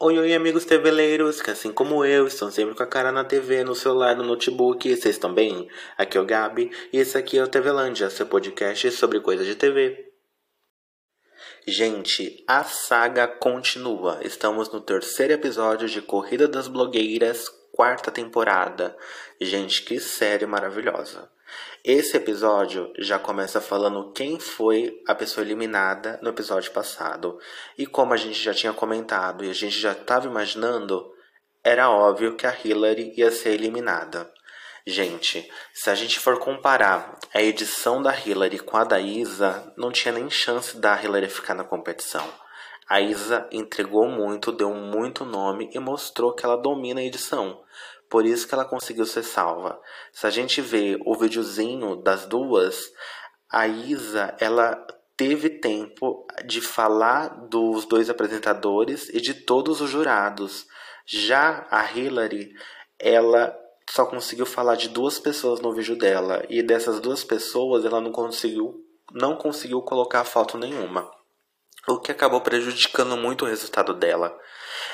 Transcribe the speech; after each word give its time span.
Oi, 0.00 0.16
oi, 0.16 0.32
amigos 0.32 0.64
TVleiros, 0.64 1.42
que 1.42 1.50
assim 1.50 1.72
como 1.72 2.04
eu, 2.04 2.24
estão 2.24 2.52
sempre 2.52 2.72
com 2.72 2.84
a 2.84 2.86
cara 2.86 3.10
na 3.10 3.24
TV, 3.24 3.64
no 3.64 3.74
celular, 3.74 4.14
no 4.14 4.22
notebook. 4.22 4.88
Vocês 4.88 5.16
estão 5.16 5.34
bem? 5.34 5.68
Aqui 5.96 6.16
é 6.16 6.20
o 6.20 6.24
Gabi 6.24 6.70
e 6.92 6.98
esse 6.98 7.18
aqui 7.18 7.36
é 7.36 7.42
o 7.42 7.48
TVlândia, 7.48 8.08
seu 8.08 8.24
podcast 8.24 8.92
sobre 8.92 9.18
coisas 9.18 9.44
de 9.44 9.56
TV. 9.56 10.08
Gente, 11.66 12.44
a 12.46 12.62
saga 12.62 13.26
continua. 13.26 14.20
Estamos 14.22 14.70
no 14.70 14.80
terceiro 14.80 15.32
episódio 15.32 15.88
de 15.88 16.00
Corrida 16.00 16.46
das 16.46 16.68
Blogueiras, 16.68 17.48
quarta 17.72 18.12
temporada. 18.12 18.96
Gente, 19.40 19.82
que 19.82 19.98
série 19.98 20.46
maravilhosa. 20.46 21.28
Esse 21.84 22.16
episódio 22.16 22.92
já 22.98 23.18
começa 23.18 23.60
falando 23.60 24.12
quem 24.12 24.38
foi 24.38 25.00
a 25.06 25.14
pessoa 25.14 25.44
eliminada 25.44 26.18
no 26.22 26.30
episódio 26.30 26.70
passado. 26.72 27.38
E 27.76 27.86
como 27.86 28.12
a 28.12 28.16
gente 28.16 28.42
já 28.42 28.52
tinha 28.52 28.72
comentado 28.72 29.44
e 29.44 29.50
a 29.50 29.54
gente 29.54 29.78
já 29.78 29.92
estava 29.92 30.26
imaginando, 30.26 31.12
era 31.62 31.90
óbvio 31.90 32.36
que 32.36 32.46
a 32.46 32.56
Hillary 32.64 33.12
ia 33.16 33.30
ser 33.30 33.50
eliminada. 33.50 34.30
Gente, 34.86 35.46
se 35.74 35.90
a 35.90 35.94
gente 35.94 36.18
for 36.18 36.38
comparar 36.38 37.18
a 37.34 37.42
edição 37.42 38.02
da 38.02 38.18
Hillary 38.18 38.58
com 38.58 38.76
a 38.76 38.84
da 38.84 38.98
Isa, 38.98 39.70
não 39.76 39.92
tinha 39.92 40.14
nem 40.14 40.30
chance 40.30 40.76
da 40.78 41.02
Hillary 41.02 41.28
ficar 41.28 41.54
na 41.54 41.62
competição. 41.64 42.26
A 42.88 43.02
Isa 43.02 43.46
entregou 43.52 44.08
muito, 44.08 44.50
deu 44.50 44.72
muito 44.72 45.26
nome 45.26 45.68
e 45.74 45.78
mostrou 45.78 46.32
que 46.32 46.42
ela 46.42 46.56
domina 46.56 47.00
a 47.00 47.04
edição. 47.04 47.62
Por 48.08 48.24
isso 48.24 48.46
que 48.46 48.54
ela 48.54 48.64
conseguiu 48.64 49.04
ser 49.04 49.22
salva. 49.22 49.80
Se 50.12 50.26
a 50.26 50.30
gente 50.30 50.60
vê 50.60 50.98
o 51.04 51.14
videozinho 51.14 51.96
das 51.96 52.26
duas, 52.26 52.90
a 53.50 53.66
Isa, 53.66 54.36
ela 54.40 54.74
teve 55.16 55.50
tempo 55.50 56.26
de 56.46 56.60
falar 56.60 57.28
dos 57.48 57.84
dois 57.84 58.08
apresentadores 58.08 59.08
e 59.08 59.20
de 59.20 59.34
todos 59.34 59.80
os 59.80 59.90
jurados. 59.90 60.66
Já 61.04 61.66
a 61.70 61.90
Hillary, 61.90 62.54
ela 62.98 63.56
só 63.90 64.04
conseguiu 64.06 64.46
falar 64.46 64.76
de 64.76 64.88
duas 64.88 65.18
pessoas 65.18 65.60
no 65.60 65.72
vídeo 65.72 65.96
dela 65.96 66.44
e 66.48 66.62
dessas 66.62 67.00
duas 67.00 67.24
pessoas 67.24 67.84
ela 67.84 68.00
não 68.00 68.12
conseguiu 68.12 68.84
não 69.10 69.34
conseguiu 69.34 69.80
colocar 69.80 70.22
foto 70.24 70.58
nenhuma 70.58 71.10
o 71.88 71.98
que 71.98 72.12
acabou 72.12 72.40
prejudicando 72.40 73.16
muito 73.16 73.44
o 73.44 73.48
resultado 73.48 73.94
dela. 73.94 74.38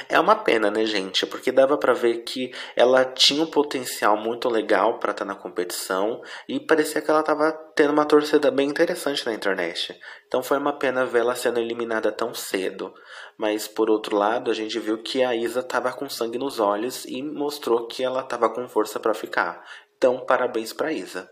É 0.08 0.18
uma 0.18 0.36
pena, 0.36 0.70
né, 0.70 0.84
gente? 0.84 1.26
Porque 1.26 1.52
dava 1.52 1.76
para 1.76 1.92
ver 1.92 2.18
que 2.18 2.52
ela 2.74 3.04
tinha 3.04 3.42
um 3.42 3.50
potencial 3.50 4.16
muito 4.16 4.48
legal 4.48 4.98
para 4.98 5.12
estar 5.12 5.24
tá 5.24 5.32
na 5.32 5.38
competição 5.38 6.20
e 6.48 6.60
parecia 6.60 7.00
que 7.00 7.10
ela 7.10 7.20
estava 7.20 7.52
tendo 7.74 7.92
uma 7.92 8.04
torcida 8.04 8.50
bem 8.50 8.68
interessante 8.68 9.24
na 9.26 9.32
internet. 9.32 9.98
Então 10.26 10.42
foi 10.42 10.58
uma 10.58 10.78
pena 10.78 11.06
vê-la 11.06 11.34
sendo 11.34 11.60
eliminada 11.60 12.10
tão 12.12 12.34
cedo. 12.34 12.92
Mas 13.36 13.66
por 13.68 13.90
outro 13.90 14.16
lado, 14.16 14.50
a 14.50 14.54
gente 14.54 14.78
viu 14.78 15.02
que 15.02 15.22
a 15.22 15.34
Isa 15.34 15.60
estava 15.60 15.92
com 15.92 16.08
sangue 16.08 16.38
nos 16.38 16.60
olhos 16.60 17.04
e 17.04 17.22
mostrou 17.22 17.86
que 17.86 18.02
ela 18.02 18.20
estava 18.20 18.48
com 18.50 18.68
força 18.68 18.98
para 19.00 19.14
ficar. 19.14 19.64
Então, 19.96 20.24
parabéns 20.24 20.72
para 20.72 20.92
Isa. 20.92 21.30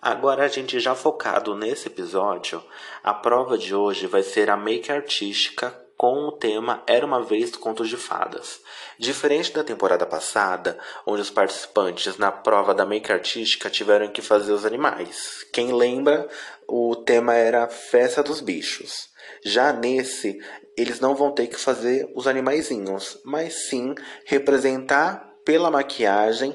Agora, 0.00 0.44
a 0.44 0.48
gente 0.48 0.78
já 0.78 0.94
focado 0.94 1.54
nesse 1.56 1.88
episódio, 1.88 2.62
a 3.02 3.12
prova 3.12 3.56
de 3.56 3.74
hoje 3.74 4.06
vai 4.06 4.22
ser 4.22 4.50
a 4.50 4.56
make 4.56 4.92
artística 4.92 5.83
com 5.96 6.26
o 6.26 6.32
tema 6.32 6.82
Era 6.86 7.06
uma 7.06 7.22
vez 7.22 7.54
contos 7.56 7.88
de 7.88 7.96
fadas. 7.96 8.60
Diferente 8.98 9.52
da 9.52 9.64
temporada 9.64 10.04
passada, 10.04 10.78
onde 11.06 11.22
os 11.22 11.30
participantes 11.30 12.16
na 12.18 12.30
prova 12.30 12.74
da 12.74 12.84
make 12.84 13.10
artística 13.12 13.70
tiveram 13.70 14.08
que 14.08 14.22
fazer 14.22 14.52
os 14.52 14.64
animais. 14.64 15.44
Quem 15.52 15.72
lembra, 15.72 16.28
o 16.68 16.96
tema 16.96 17.34
era 17.34 17.68
Festa 17.68 18.22
dos 18.22 18.40
Bichos. 18.40 19.08
Já 19.44 19.72
nesse, 19.72 20.38
eles 20.76 21.00
não 21.00 21.14
vão 21.14 21.32
ter 21.32 21.46
que 21.46 21.56
fazer 21.56 22.10
os 22.14 22.26
animaizinhos, 22.26 23.18
mas 23.24 23.68
sim 23.68 23.94
representar 24.24 25.32
pela 25.44 25.70
maquiagem 25.70 26.54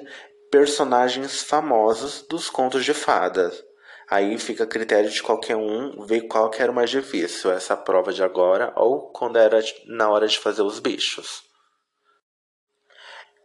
personagens 0.51 1.43
famosos 1.43 2.23
dos 2.23 2.49
contos 2.49 2.83
de 2.83 2.93
fadas. 2.93 3.68
Aí 4.09 4.37
fica 4.39 4.63
a 4.63 4.67
critério 4.67 5.09
de 5.09 5.21
qualquer 5.21 5.55
um 5.55 6.03
ver 6.05 6.21
qual 6.21 6.49
que 6.49 6.61
era 6.61 6.71
o 6.71 6.75
mais 6.75 6.89
difícil, 6.89 7.51
essa 7.51 7.77
prova 7.77 8.11
de 8.11 8.23
agora 8.23 8.73
ou 8.75 9.11
quando 9.11 9.37
era 9.37 9.59
na 9.85 10.09
hora 10.09 10.27
de 10.27 10.39
fazer 10.39 10.63
os 10.63 10.79
bichos. 10.79 11.43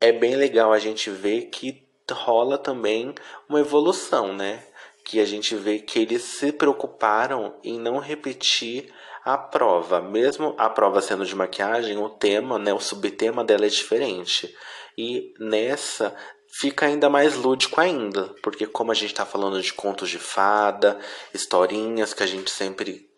É 0.01 0.11
bem 0.11 0.37
legal 0.37 0.73
a 0.73 0.79
gente 0.79 1.11
ver 1.11 1.47
que 1.47 1.87
rola 2.11 2.59
também 2.59 3.15
uma 3.49 3.61
evolução, 3.61 4.35
né? 4.35 4.67
Que 5.05 5.21
a 5.21 5.25
gente 5.25 5.55
vê 5.55 5.79
que 5.79 5.99
eles 5.99 6.23
se 6.23 6.53
preocuparam 6.53 7.59
em 7.63 7.79
não 7.79 7.99
repetir 7.99 8.93
a 9.25 9.39
prova, 9.39 10.03
mesmo 10.03 10.55
a 10.59 10.69
prova 10.69 11.01
sendo 11.01 11.25
de 11.25 11.35
maquiagem, 11.35 11.97
o 11.97 12.11
tema, 12.11 12.59
né, 12.59 12.75
o 12.75 12.79
subtema 12.79 13.43
dela 13.43 13.65
é 13.65 13.71
diferente. 13.71 14.55
E 14.99 15.33
nessa 15.41 16.15
fica 16.57 16.87
ainda 16.87 17.11
mais 17.11 17.35
lúdico 17.35 17.81
ainda, 17.81 18.33
porque 18.41 18.65
como 18.65 18.93
a 18.93 18.95
gente 18.95 19.11
está 19.11 19.27
falando 19.27 19.61
de 19.61 19.73
contos 19.73 20.09
de 20.09 20.21
fada, 20.21 21.01
historinhas 21.33 22.15
que 22.15 22.23
a 22.23 22.27
gente 22.27 22.49
sempre 22.49 23.11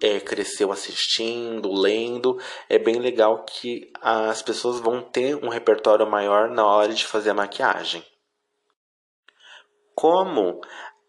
é, 0.00 0.18
cresceu 0.18 0.72
assistindo, 0.72 1.72
lendo, 1.72 2.36
é 2.68 2.78
bem 2.80 2.98
legal 2.98 3.44
que 3.44 3.88
as 4.00 4.42
pessoas 4.42 4.80
vão 4.80 5.00
ter 5.00 5.36
um 5.36 5.48
repertório 5.48 6.10
maior 6.10 6.50
na 6.50 6.66
hora 6.66 6.92
de 6.92 7.06
fazer 7.06 7.30
a 7.30 7.34
maquiagem. 7.34 8.04
Como 9.94 10.60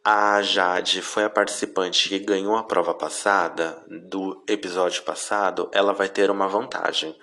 a 0.06 0.44
Jade 0.44 1.02
foi 1.02 1.24
a 1.24 1.30
participante 1.30 2.08
que 2.08 2.20
ganhou 2.20 2.56
a 2.56 2.64
prova 2.64 2.94
passada, 2.94 3.84
do 3.88 4.44
episódio 4.48 5.02
passado, 5.02 5.72
ela 5.74 5.94
vai 5.94 6.08
ter 6.08 6.30
uma 6.30 6.48
vantagem. 6.48 7.18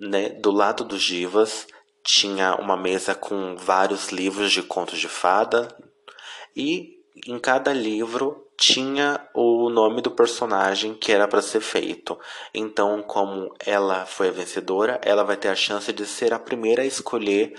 Né? 0.00 0.30
Do 0.30 0.50
lado 0.50 0.84
dos 0.84 1.02
divas, 1.02 1.66
tinha 2.06 2.54
uma 2.54 2.76
mesa 2.76 3.16
com 3.16 3.56
vários 3.56 4.10
livros 4.10 4.52
de 4.52 4.62
contos 4.62 5.00
de 5.00 5.08
fada 5.08 5.66
e 6.54 7.00
em 7.26 7.36
cada 7.36 7.72
livro 7.72 8.46
tinha 8.56 9.28
o 9.34 9.68
nome 9.68 10.00
do 10.00 10.12
personagem 10.12 10.94
que 10.94 11.10
era 11.10 11.26
para 11.26 11.42
ser 11.42 11.60
feito. 11.60 12.18
Então, 12.54 13.02
como 13.02 13.52
ela 13.58 14.06
foi 14.06 14.28
a 14.28 14.32
vencedora, 14.32 15.00
ela 15.02 15.24
vai 15.24 15.36
ter 15.36 15.48
a 15.48 15.56
chance 15.56 15.92
de 15.92 16.06
ser 16.06 16.32
a 16.32 16.38
primeira 16.38 16.82
a 16.82 16.86
escolher 16.86 17.54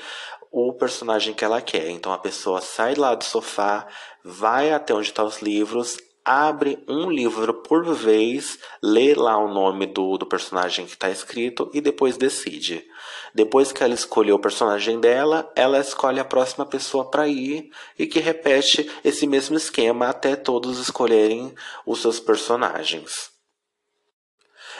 o 0.49 0.73
personagem 0.73 1.33
que 1.33 1.43
ela 1.43 1.61
quer. 1.61 1.89
Então 1.89 2.13
a 2.13 2.17
pessoa 2.17 2.61
sai 2.61 2.95
lá 2.95 3.13
do 3.13 3.23
sofá, 3.23 3.85
vai 4.23 4.71
até 4.71 4.93
onde 4.93 5.07
estão 5.09 5.25
tá 5.25 5.29
os 5.29 5.41
livros, 5.41 5.97
abre 6.27 6.83
um 6.89 7.09
livro 7.09 7.53
por 7.53 7.85
vez, 7.95 8.59
lê 8.83 9.15
lá 9.15 9.37
o 9.37 9.47
nome 9.47 9.85
do, 9.85 10.17
do 10.17 10.25
personagem 10.25 10.85
que 10.85 10.91
está 10.91 11.09
escrito 11.09 11.71
e 11.73 11.79
depois 11.79 12.17
decide. 12.17 12.85
Depois 13.33 13.71
que 13.71 13.81
ela 13.81 13.93
escolheu 13.93 14.35
o 14.35 14.41
personagem 14.41 14.99
dela, 14.99 15.49
ela 15.55 15.79
escolhe 15.79 16.19
a 16.19 16.25
próxima 16.25 16.65
pessoa 16.65 17.09
para 17.09 17.29
ir 17.29 17.71
e 17.97 18.05
que 18.05 18.19
repete 18.19 18.91
esse 19.05 19.25
mesmo 19.25 19.55
esquema 19.55 20.09
até 20.09 20.35
todos 20.35 20.79
escolherem 20.79 21.55
os 21.85 22.01
seus 22.01 22.19
personagens. 22.19 23.31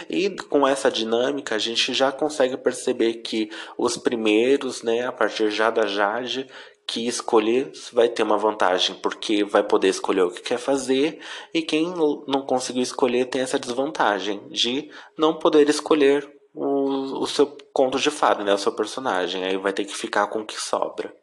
E 0.09 0.30
com 0.30 0.68
essa 0.68 0.91
dinâmica 0.91 1.56
a 1.56 1.59
gente 1.59 1.94
já 1.94 2.12
consegue 2.12 2.57
perceber 2.57 3.16
que 3.16 3.50
os 3.78 3.96
primeiros, 3.96 4.84
né, 4.84 5.07
a 5.07 5.13
partir 5.13 5.50
já 5.50 5.69
da 5.69 5.88
Jade, 5.88 6.47
que 6.88 7.06
escolher 7.06 7.72
vai 7.92 8.08
ter 8.08 8.24
uma 8.24 8.38
vantagem, 8.38 8.96
porque 8.96 9.44
vai 9.44 9.62
poder 9.62 9.90
escolher 9.90 10.22
o 10.22 10.31
que 10.31 10.42
quer 10.42 10.58
fazer, 10.58 11.20
e 11.53 11.62
quem 11.62 11.94
não 11.94 12.46
conseguiu 12.46 12.81
escolher 12.81 13.25
tem 13.25 13.42
essa 13.42 13.59
desvantagem 13.59 14.48
de 14.50 14.90
não 15.18 15.38
poder 15.38 15.68
escolher 15.70 16.28
o, 16.53 17.22
o 17.22 17.28
seu 17.28 17.56
conto 17.74 18.00
de 18.00 18.09
fada, 18.09 18.44
né, 18.44 18.53
o 18.53 18.58
seu 18.58 18.72
personagem, 18.72 19.44
aí 19.44 19.58
vai 19.58 19.74
ter 19.74 19.84
que 19.84 19.96
ficar 19.96 20.28
com 20.28 20.40
o 20.40 20.46
que 20.46 20.59
sobra. 20.59 21.14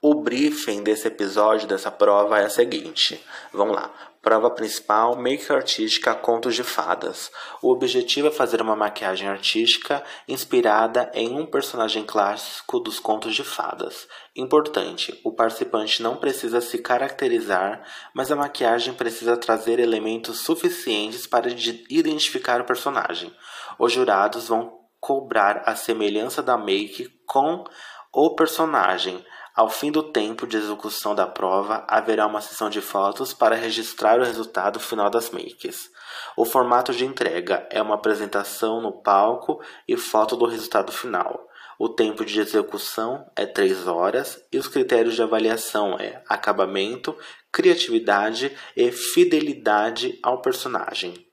O 0.00 0.14
briefing 0.14 0.84
desse 0.84 1.08
episódio, 1.08 1.66
dessa 1.66 1.90
prova, 1.90 2.38
é 2.38 2.44
a 2.44 2.48
seguinte. 2.48 3.20
Vamos 3.52 3.74
lá. 3.74 3.92
Prova 4.22 4.48
principal: 4.48 5.16
make 5.16 5.52
artística 5.52 6.14
contos 6.14 6.54
de 6.54 6.62
fadas. 6.62 7.32
O 7.60 7.72
objetivo 7.72 8.28
é 8.28 8.30
fazer 8.30 8.62
uma 8.62 8.76
maquiagem 8.76 9.28
artística 9.28 10.04
inspirada 10.28 11.10
em 11.14 11.34
um 11.34 11.44
personagem 11.44 12.04
clássico 12.04 12.78
dos 12.78 13.00
contos 13.00 13.34
de 13.34 13.42
fadas. 13.42 14.06
Importante: 14.36 15.20
o 15.24 15.32
participante 15.32 16.00
não 16.00 16.16
precisa 16.16 16.60
se 16.60 16.78
caracterizar, 16.78 17.82
mas 18.14 18.30
a 18.30 18.36
maquiagem 18.36 18.94
precisa 18.94 19.36
trazer 19.36 19.80
elementos 19.80 20.44
suficientes 20.44 21.26
para 21.26 21.50
identificar 21.50 22.60
o 22.60 22.64
personagem. 22.64 23.34
Os 23.76 23.92
jurados 23.92 24.46
vão 24.46 24.78
cobrar 25.00 25.64
a 25.66 25.74
semelhança 25.74 26.40
da 26.40 26.56
make 26.56 27.08
com 27.26 27.64
o 28.12 28.36
personagem 28.36 29.24
ao 29.58 29.68
fim 29.68 29.90
do 29.90 30.04
tempo 30.04 30.46
de 30.46 30.56
execução 30.56 31.16
da 31.16 31.26
prova, 31.26 31.84
haverá 31.88 32.28
uma 32.28 32.40
sessão 32.40 32.70
de 32.70 32.80
fotos 32.80 33.32
para 33.32 33.56
registrar 33.56 34.20
o 34.20 34.24
resultado 34.24 34.78
final 34.78 35.10
das 35.10 35.30
makes. 35.30 35.90
O 36.36 36.44
formato 36.44 36.92
de 36.92 37.04
entrega 37.04 37.66
é 37.68 37.82
uma 37.82 37.96
apresentação 37.96 38.80
no 38.80 39.02
palco 39.02 39.60
e 39.88 39.96
foto 39.96 40.36
do 40.36 40.46
resultado 40.46 40.92
final. 40.92 41.48
O 41.76 41.88
tempo 41.88 42.24
de 42.24 42.38
execução 42.38 43.28
é 43.34 43.46
3 43.46 43.88
horas 43.88 44.40
e 44.52 44.58
os 44.58 44.68
critérios 44.68 45.16
de 45.16 45.22
avaliação 45.24 45.98
é 45.98 46.22
acabamento, 46.28 47.18
criatividade 47.50 48.56
e 48.76 48.92
fidelidade 48.92 50.20
ao 50.22 50.40
personagem. 50.40 51.26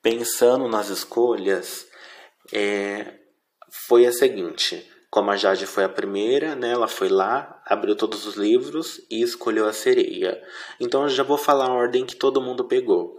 Pensando 0.00 0.66
nas 0.66 0.88
escolhas, 0.88 1.86
é, 2.50 3.18
foi 3.86 4.06
a 4.06 4.12
seguinte: 4.12 4.90
como 5.10 5.30
a 5.32 5.36
Jade 5.36 5.66
foi 5.66 5.82
a 5.82 5.88
primeira, 5.88 6.54
né, 6.54 6.70
ela 6.70 6.86
foi 6.86 7.08
lá, 7.08 7.60
abriu 7.66 7.96
todos 7.96 8.26
os 8.26 8.36
livros 8.36 9.00
e 9.10 9.20
escolheu 9.20 9.66
a 9.66 9.72
sereia. 9.72 10.40
Então 10.78 11.02
eu 11.02 11.08
já 11.08 11.24
vou 11.24 11.36
falar 11.36 11.66
a 11.66 11.74
ordem 11.74 12.06
que 12.06 12.14
todo 12.14 12.40
mundo 12.40 12.64
pegou. 12.64 13.18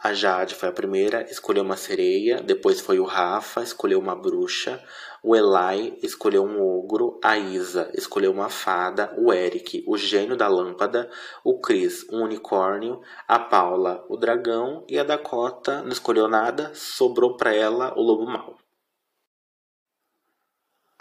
A 0.00 0.12
Jade 0.12 0.56
foi 0.56 0.68
a 0.68 0.72
primeira, 0.72 1.22
escolheu 1.30 1.62
uma 1.62 1.76
sereia. 1.76 2.42
Depois 2.42 2.80
foi 2.80 2.98
o 2.98 3.04
Rafa, 3.04 3.62
escolheu 3.62 4.00
uma 4.00 4.16
bruxa. 4.16 4.82
O 5.22 5.36
Eli 5.36 5.96
escolheu 6.02 6.42
um 6.42 6.60
ogro. 6.60 7.20
A 7.22 7.38
Isa 7.38 7.88
escolheu 7.94 8.32
uma 8.32 8.48
fada. 8.48 9.14
O 9.16 9.32
Eric, 9.32 9.84
o 9.86 9.96
gênio 9.96 10.36
da 10.36 10.48
lâmpada. 10.48 11.08
O 11.44 11.60
Chris, 11.60 12.04
um 12.10 12.24
unicórnio. 12.24 13.00
A 13.28 13.38
Paula, 13.38 14.04
o 14.08 14.16
dragão. 14.16 14.84
E 14.88 14.98
a 14.98 15.04
Dakota 15.04 15.82
não 15.82 15.92
escolheu 15.92 16.26
nada, 16.26 16.72
sobrou 16.74 17.36
para 17.36 17.54
ela 17.54 17.94
o 17.96 18.02
lobo 18.02 18.26
mau. 18.26 18.59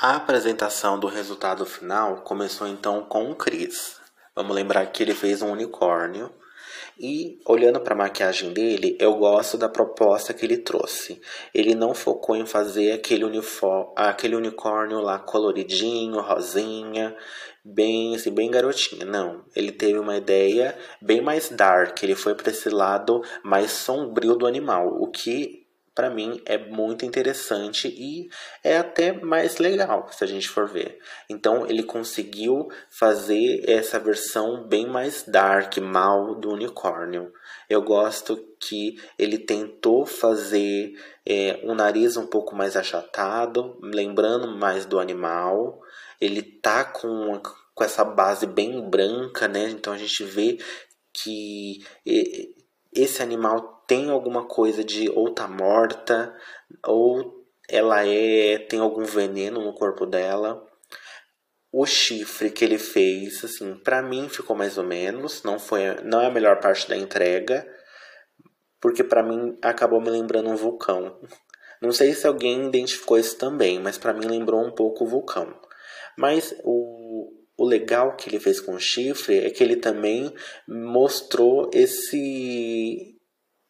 A 0.01 0.15
apresentação 0.15 0.97
do 0.97 1.07
resultado 1.07 1.65
final 1.65 2.21
começou 2.21 2.65
então 2.65 3.01
com 3.03 3.29
o 3.29 3.35
Chris. 3.35 3.99
Vamos 4.33 4.55
lembrar 4.55 4.85
que 4.85 5.03
ele 5.03 5.13
fez 5.13 5.41
um 5.41 5.51
unicórnio 5.51 6.31
e 6.97 7.37
olhando 7.45 7.81
para 7.81 7.93
a 7.93 7.97
maquiagem 7.97 8.53
dele, 8.53 8.95
eu 8.97 9.15
gosto 9.15 9.57
da 9.57 9.67
proposta 9.67 10.33
que 10.33 10.45
ele 10.45 10.55
trouxe. 10.55 11.19
Ele 11.53 11.75
não 11.75 11.93
focou 11.93 12.33
em 12.37 12.45
fazer 12.45 12.93
aquele, 12.93 13.25
aquele 13.93 14.37
unicórnio 14.37 15.01
lá 15.01 15.19
coloridinho, 15.19 16.21
rosinha, 16.21 17.13
bem 17.61 18.15
assim, 18.15 18.31
bem 18.31 18.49
garotinha. 18.49 19.05
Não, 19.05 19.43
ele 19.53 19.73
teve 19.73 19.99
uma 19.99 20.15
ideia 20.15 20.77
bem 21.01 21.19
mais 21.19 21.49
dark. 21.49 22.01
Ele 22.01 22.15
foi 22.15 22.35
para 22.35 22.51
esse 22.51 22.69
lado 22.69 23.21
mais 23.43 23.71
sombrio 23.71 24.35
do 24.35 24.47
animal, 24.47 24.95
o 24.97 25.11
que 25.11 25.67
para 25.93 26.09
mim 26.09 26.41
é 26.45 26.57
muito 26.57 27.05
interessante 27.05 27.87
e 27.87 28.29
é 28.63 28.77
até 28.77 29.13
mais 29.13 29.57
legal 29.57 30.07
se 30.11 30.23
a 30.23 30.27
gente 30.27 30.47
for 30.47 30.67
ver. 30.67 30.99
Então 31.29 31.65
ele 31.65 31.83
conseguiu 31.83 32.69
fazer 32.89 33.63
essa 33.69 33.99
versão 33.99 34.67
bem 34.67 34.87
mais 34.87 35.23
dark, 35.23 35.77
mal 35.77 36.35
do 36.35 36.51
unicórnio. 36.51 37.31
Eu 37.69 37.81
gosto 37.81 38.37
que 38.59 38.99
ele 39.17 39.37
tentou 39.37 40.05
fazer 40.05 40.93
é, 41.25 41.59
um 41.63 41.75
nariz 41.75 42.17
um 42.17 42.27
pouco 42.27 42.55
mais 42.55 42.75
achatado, 42.75 43.77
lembrando 43.81 44.47
mais 44.47 44.85
do 44.85 44.99
animal. 44.99 45.79
Ele 46.19 46.41
tá 46.41 46.83
com, 46.83 47.41
com 47.73 47.83
essa 47.83 48.03
base 48.03 48.45
bem 48.45 48.89
branca, 48.89 49.47
né? 49.47 49.69
Então 49.69 49.93
a 49.93 49.97
gente 49.97 50.23
vê 50.23 50.57
que 51.13 51.83
esse 52.93 53.21
animal 53.21 53.78
tem 53.89 54.11
alguma 54.11 54.45
coisa 54.45 54.83
de 54.83 55.09
ou 55.09 55.33
tá 55.33 55.47
morta 55.47 56.31
ou 56.85 57.43
ela 57.67 58.05
é 58.05 58.59
tem 58.59 58.79
algum 58.79 59.03
veneno 59.03 59.63
no 59.63 59.73
corpo 59.73 60.05
dela. 60.05 60.63
O 61.71 61.87
chifre 61.87 62.51
que 62.51 62.63
ele 62.63 62.77
fez, 62.77 63.43
assim, 63.43 63.75
para 63.77 64.03
mim 64.03 64.29
ficou 64.29 64.55
mais 64.55 64.77
ou 64.77 64.83
menos, 64.83 65.41
não 65.41 65.57
foi, 65.57 65.81
não 66.03 66.21
é 66.21 66.27
a 66.27 66.31
melhor 66.31 66.59
parte 66.59 66.87
da 66.87 66.95
entrega, 66.95 67.67
porque 68.79 69.03
para 69.03 69.23
mim 69.23 69.57
acabou 69.59 69.99
me 69.99 70.09
lembrando 70.11 70.49
um 70.49 70.55
vulcão. 70.55 71.19
Não 71.81 71.91
sei 71.91 72.13
se 72.13 72.27
alguém 72.27 72.67
identificou 72.67 73.17
isso 73.17 73.37
também, 73.39 73.79
mas 73.79 73.97
para 73.97 74.13
mim 74.13 74.25
lembrou 74.25 74.63
um 74.63 74.71
pouco 74.71 75.03
o 75.03 75.07
vulcão. 75.07 75.51
Mas 76.15 76.55
o, 76.63 77.31
o 77.57 77.65
legal 77.65 78.15
que 78.15 78.29
ele 78.29 78.39
fez 78.39 78.59
com 78.59 78.75
o 78.75 78.79
chifre 78.79 79.45
é 79.45 79.49
que 79.49 79.63
ele 79.63 79.77
também 79.77 80.31
mostrou 80.67 81.71
esse 81.73 83.18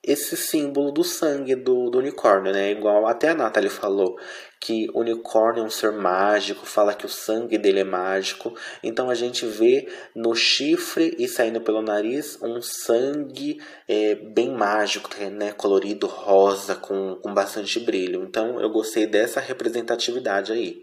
esse 0.04 0.38
símbolo 0.38 0.92
do 0.92 1.04
sangue 1.04 1.56
do, 1.56 1.90
do 1.90 2.00
unicórnio, 2.00 2.54
né? 2.54 2.72
Igual 2.72 3.06
até 3.06 3.30
a 3.30 3.36
Nathalie 3.36 3.70
falou 3.70 4.18
que 4.60 4.90
o 4.94 5.00
unicórnio 5.00 5.62
é 5.62 5.66
um 5.66 5.70
ser 5.70 5.92
mágico, 5.92 6.66
fala 6.66 6.94
que 6.94 7.06
o 7.06 7.10
sangue 7.10 7.58
dele 7.58 7.82
é 7.82 7.84
mágico. 7.84 8.56
Então 8.82 9.10
a 9.10 9.16
gente 9.16 9.46
vê 9.46 9.88
no 10.16 10.34
chifre 10.36 11.16
e 11.18 11.28
saindo 11.28 11.62
pelo 11.62 11.82
nariz 11.82 12.38
um 12.42 12.62
sangue 12.62 13.62
é, 13.88 14.16
bem 14.16 14.52
mágico, 14.52 15.10
né? 15.32 15.52
Colorido, 15.52 16.08
rosa, 16.08 16.76
com, 16.76 17.16
com 17.16 17.34
bastante 17.34 17.80
brilho. 17.80 18.24
Então 18.24 18.60
eu 18.60 18.70
gostei 18.70 19.06
dessa 19.06 19.40
representatividade 19.42 20.52
aí. 20.52 20.82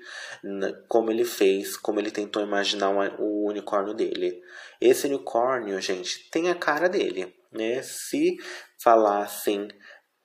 Como 0.89 1.11
ele 1.11 1.25
fez, 1.25 1.77
como 1.77 1.99
ele 1.99 2.11
tentou 2.11 2.43
imaginar 2.43 2.91
o 3.19 3.49
unicórnio 3.49 3.95
dele. 3.95 4.43
Esse 4.81 5.07
unicórnio, 5.07 5.81
gente, 5.81 6.31
tem 6.31 6.51
a 6.51 6.55
cara 6.55 6.89
dele. 6.89 7.35
Né? 7.57 7.83
Se 7.83 8.37
falassem 8.79 9.69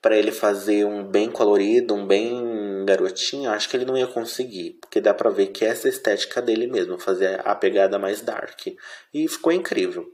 para 0.01 0.18
ele 0.18 0.31
fazer 0.31 0.83
um 0.86 1.04
bem 1.04 1.30
colorido, 1.30 1.94
um 1.94 2.07
bem 2.07 2.83
garotinho, 2.86 3.51
acho 3.51 3.69
que 3.69 3.78
ele 3.78 3.86
não 3.86 3.98
ia 3.98 4.07
conseguir, 4.07 4.80
porque 4.81 5.00
dá 5.00 5.13
para 5.13 5.30
ver 5.30 5.48
que 5.48 5.63
essa 5.63 5.88
estética 5.88 6.42
dele 6.42 6.66
mesmo, 6.66 7.00
fazer 7.00 7.39
a 7.48 7.54
pegada 7.54 8.00
mais 8.00 8.22
dark. 8.22 8.68
E 9.13 9.28
ficou 9.28 9.51
incrível. 9.51 10.12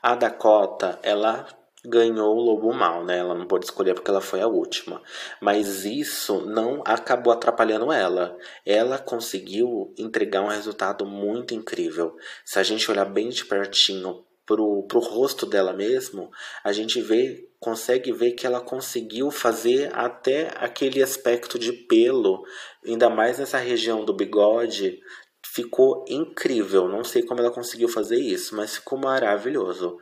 A 0.00 0.14
Dakota, 0.14 0.98
ela 1.02 1.46
ganhou 1.84 2.36
o 2.36 2.40
Lobo 2.40 2.72
Mal, 2.72 3.04
né? 3.04 3.18
Ela 3.18 3.34
não 3.34 3.46
pôde 3.46 3.64
escolher 3.64 3.94
porque 3.94 4.10
ela 4.10 4.20
foi 4.20 4.40
a 4.40 4.46
última. 4.46 5.02
Mas 5.40 5.84
isso 5.84 6.40
não 6.46 6.82
acabou 6.84 7.32
atrapalhando 7.32 7.92
ela. 7.92 8.36
Ela 8.64 8.98
conseguiu 8.98 9.92
entregar 9.98 10.42
um 10.42 10.48
resultado 10.48 11.04
muito 11.06 11.54
incrível. 11.54 12.16
Se 12.44 12.58
a 12.58 12.62
gente 12.62 12.90
olhar 12.90 13.04
bem 13.04 13.28
de 13.28 13.44
pertinho 13.44 14.24
pro, 14.48 14.82
pro 14.84 14.98
rosto 14.98 15.44
dela 15.44 15.74
mesmo, 15.74 16.30
a 16.64 16.72
gente 16.72 17.02
vê, 17.02 17.46
consegue 17.60 18.10
ver 18.10 18.32
que 18.32 18.46
ela 18.46 18.62
conseguiu 18.62 19.30
fazer 19.30 19.94
até 19.94 20.50
aquele 20.56 21.02
aspecto 21.02 21.58
de 21.58 21.70
pelo, 21.70 22.42
ainda 22.84 23.10
mais 23.10 23.38
nessa 23.38 23.58
região 23.58 24.06
do 24.06 24.14
bigode, 24.14 24.98
ficou 25.44 26.02
incrível. 26.08 26.88
Não 26.88 27.04
sei 27.04 27.22
como 27.22 27.40
ela 27.40 27.50
conseguiu 27.50 27.88
fazer 27.88 28.16
isso, 28.16 28.56
mas 28.56 28.76
ficou 28.76 28.98
maravilhoso. 28.98 29.98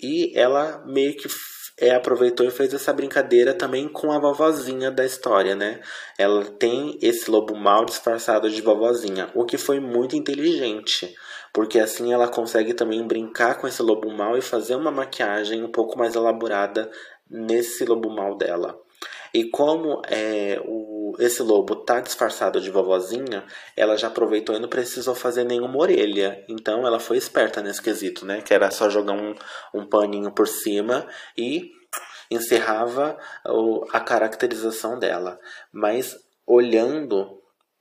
E 0.00 0.32
ela 0.34 0.82
meio 0.86 1.14
que 1.14 1.28
é, 1.78 1.94
aproveitou 1.94 2.46
e 2.46 2.50
fez 2.50 2.72
essa 2.72 2.92
brincadeira 2.92 3.52
também 3.52 3.86
com 3.86 4.12
a 4.12 4.18
vovozinha 4.18 4.90
da 4.90 5.04
história, 5.04 5.54
né? 5.54 5.80
Ela 6.18 6.44
tem 6.44 6.98
esse 7.02 7.30
lobo 7.30 7.54
mal 7.54 7.84
disfarçado 7.84 8.48
de 8.48 8.62
vovozinha, 8.62 9.30
o 9.34 9.44
que 9.44 9.58
foi 9.58 9.78
muito 9.78 10.16
inteligente, 10.16 11.14
porque 11.52 11.78
assim 11.78 12.12
ela 12.12 12.28
consegue 12.28 12.74
também 12.74 13.06
brincar 13.06 13.58
com 13.58 13.66
esse 13.66 13.82
lobo 13.82 14.10
mal 14.10 14.36
e 14.36 14.42
fazer 14.42 14.74
uma 14.74 14.90
maquiagem 14.90 15.62
um 15.62 15.70
pouco 15.70 15.98
mais 15.98 16.14
elaborada 16.14 16.90
nesse 17.28 17.84
lobo 17.84 18.10
mal 18.10 18.36
dela. 18.36 18.78
E 19.32 19.44
como 19.44 20.02
é, 20.08 20.60
o, 20.64 21.14
esse 21.18 21.42
lobo 21.42 21.76
tá 21.76 22.00
disfarçado 22.00 22.60
de 22.60 22.70
vovozinha, 22.70 23.44
ela 23.76 23.96
já 23.96 24.08
aproveitou 24.08 24.56
e 24.56 24.58
não 24.58 24.68
precisou 24.68 25.14
fazer 25.14 25.44
nenhuma 25.44 25.78
orelha. 25.78 26.44
Então 26.48 26.86
ela 26.86 26.98
foi 26.98 27.16
esperta 27.16 27.62
nesse 27.62 27.80
quesito, 27.80 28.26
né? 28.26 28.42
Que 28.42 28.52
era 28.52 28.70
só 28.70 28.90
jogar 28.90 29.12
um, 29.12 29.34
um 29.72 29.86
paninho 29.86 30.32
por 30.32 30.48
cima 30.48 31.06
e 31.38 31.70
encerrava 32.30 33.16
o, 33.46 33.84
a 33.92 34.00
caracterização 34.00 34.98
dela. 34.98 35.38
Mas 35.72 36.16
olhando 36.44 37.39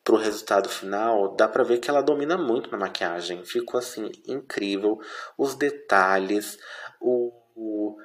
pro 0.09 0.17
resultado 0.17 0.67
final, 0.67 1.35
dá 1.35 1.47
pra 1.47 1.63
ver 1.63 1.77
que 1.77 1.87
ela 1.87 2.01
domina 2.01 2.35
muito 2.35 2.71
na 2.71 2.79
maquiagem. 2.79 3.45
Ficou 3.45 3.77
assim 3.77 4.09
incrível 4.27 4.97
os 5.37 5.53
detalhes, 5.53 6.57
o, 6.99 7.31
o 7.55 7.95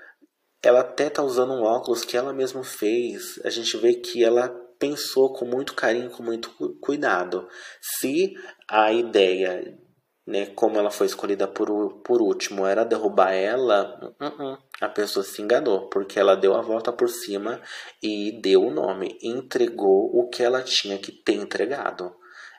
ela 0.62 0.80
até 0.80 1.08
tá 1.08 1.22
usando 1.22 1.54
um 1.54 1.62
óculos 1.62 2.04
que 2.04 2.14
ela 2.14 2.34
mesma 2.34 2.62
fez. 2.62 3.40
A 3.42 3.48
gente 3.48 3.74
vê 3.78 3.94
que 3.94 4.22
ela 4.22 4.50
pensou 4.78 5.32
com 5.32 5.46
muito 5.46 5.74
carinho, 5.74 6.10
com 6.10 6.22
muito 6.22 6.50
cuidado. 6.78 7.48
Se 7.80 8.34
a 8.68 8.92
ideia, 8.92 9.78
né, 10.26 10.44
como 10.54 10.78
ela 10.78 10.90
foi 10.90 11.06
escolhida 11.06 11.48
por, 11.48 12.02
por 12.02 12.20
último, 12.20 12.66
era 12.66 12.84
derrubar 12.84 13.32
ela, 13.32 13.98
uh 14.20 14.24
-uh, 14.26 14.58
a 14.80 14.88
pessoa 14.88 15.24
se 15.24 15.40
enganou, 15.40 15.88
porque 15.88 16.18
ela 16.18 16.36
deu 16.36 16.54
a 16.54 16.60
volta 16.60 16.92
por 16.92 17.08
cima 17.08 17.60
e 18.02 18.32
deu 18.40 18.64
o 18.64 18.70
nome, 18.70 19.18
entregou 19.22 20.10
o 20.14 20.28
que 20.28 20.42
ela 20.42 20.62
tinha 20.62 20.98
que 20.98 21.12
ter 21.12 21.34
entregado. 21.34 22.14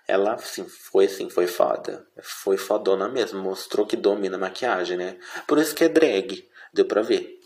Ela, 0.07 0.38
sim, 0.38 0.67
foi 0.67 1.05
assim, 1.05 1.29
foi 1.29 1.48
foda. 1.48 2.07
Foi 2.22 2.57
fodona 2.57 3.10
mesmo, 3.10 3.41
mostrou 3.41 3.86
que 3.86 3.98
domina 3.98 4.38
a 4.38 4.39
maquiagem, 4.39 4.98
né? 4.98 5.17
Por 5.48 5.57
isso 5.57 5.74
que 5.74 5.84
é 5.84 5.89
drag, 5.89 6.48
deu 6.74 6.86
pra 6.86 7.01
ver. 7.01 7.39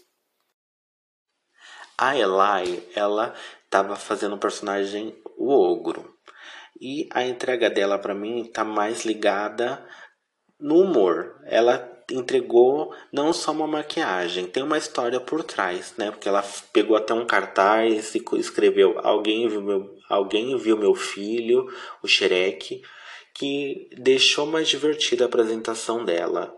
A 1.98 2.16
Eli, 2.16 2.88
ela 2.96 3.34
estava 3.66 3.96
fazendo 3.96 4.36
o 4.36 4.40
personagem 4.40 5.20
o 5.38 5.50
ogro. 5.52 6.18
E 6.80 7.10
a 7.12 7.24
entrega 7.26 7.70
dela 7.70 7.98
para 7.98 8.14
mim 8.14 8.46
tá 8.46 8.64
mais 8.64 9.04
ligada 9.04 9.86
no 10.60 10.82
humor. 10.82 11.42
Ela 11.46 11.89
entregou 12.12 12.94
não 13.12 13.32
só 13.34 13.52
uma 13.52 13.68
maquiagem, 13.68 14.48
tem 14.48 14.64
uma 14.64 14.78
história 14.78 15.20
por 15.20 15.44
trás, 15.44 15.94
né? 15.98 16.12
Porque 16.12 16.28
ela 16.28 16.44
pegou 16.74 16.96
até 16.96 17.14
um 17.14 17.26
cartaz 17.26 18.16
e 18.16 18.24
escreveu: 18.38 19.00
"Alguém 19.00 19.48
viu 19.48 19.62
meu, 19.62 19.96
alguém 20.10 20.56
viu 20.58 20.78
meu 20.78 20.96
filho, 20.96 21.68
o 22.04 22.08
Shrek", 22.08 22.82
que 23.34 23.90
deixou 23.98 24.46
mais 24.46 24.68
divertida 24.68 25.26
a 25.26 25.28
apresentação 25.28 26.04
dela. 26.04 26.54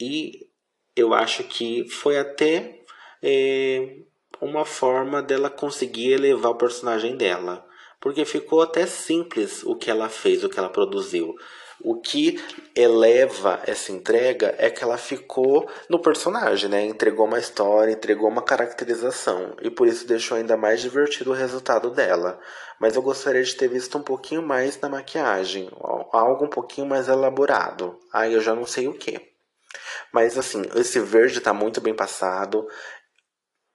E 0.00 0.46
eu 0.94 1.12
acho 1.12 1.44
que 1.44 1.88
foi 1.88 2.18
até 2.18 2.80
é, 3.22 3.96
uma 4.40 4.64
forma 4.64 5.22
dela 5.22 5.50
conseguir 5.50 6.12
elevar 6.12 6.52
o 6.52 6.58
personagem 6.58 7.16
dela. 7.16 7.66
Porque 8.00 8.24
ficou 8.24 8.62
até 8.62 8.86
simples 8.86 9.62
o 9.64 9.74
que 9.74 9.90
ela 9.90 10.08
fez, 10.08 10.44
o 10.44 10.48
que 10.48 10.58
ela 10.58 10.68
produziu. 10.68 11.34
O 11.80 12.00
que 12.00 12.42
eleva 12.74 13.60
essa 13.66 13.92
entrega 13.92 14.54
é 14.58 14.70
que 14.70 14.82
ela 14.82 14.96
ficou 14.96 15.68
no 15.88 16.00
personagem, 16.00 16.70
né? 16.70 16.84
Entregou 16.84 17.26
uma 17.26 17.38
história, 17.38 17.92
entregou 17.92 18.28
uma 18.28 18.42
caracterização. 18.42 19.54
E 19.60 19.70
por 19.70 19.86
isso 19.86 20.06
deixou 20.06 20.36
ainda 20.36 20.56
mais 20.56 20.80
divertido 20.80 21.30
o 21.30 21.34
resultado 21.34 21.90
dela. 21.90 22.40
Mas 22.80 22.96
eu 22.96 23.02
gostaria 23.02 23.42
de 23.42 23.54
ter 23.54 23.68
visto 23.68 23.96
um 23.98 24.02
pouquinho 24.02 24.42
mais 24.42 24.80
na 24.80 24.88
maquiagem. 24.88 25.70
Algo 26.12 26.46
um 26.46 26.50
pouquinho 26.50 26.86
mais 26.86 27.08
elaborado. 27.08 27.98
Aí 28.12 28.32
eu 28.32 28.40
já 28.40 28.54
não 28.54 28.66
sei 28.66 28.88
o 28.88 28.94
que. 28.94 29.20
Mas 30.12 30.38
assim, 30.38 30.62
esse 30.74 30.98
verde 31.00 31.40
tá 31.40 31.52
muito 31.52 31.80
bem 31.80 31.94
passado. 31.94 32.66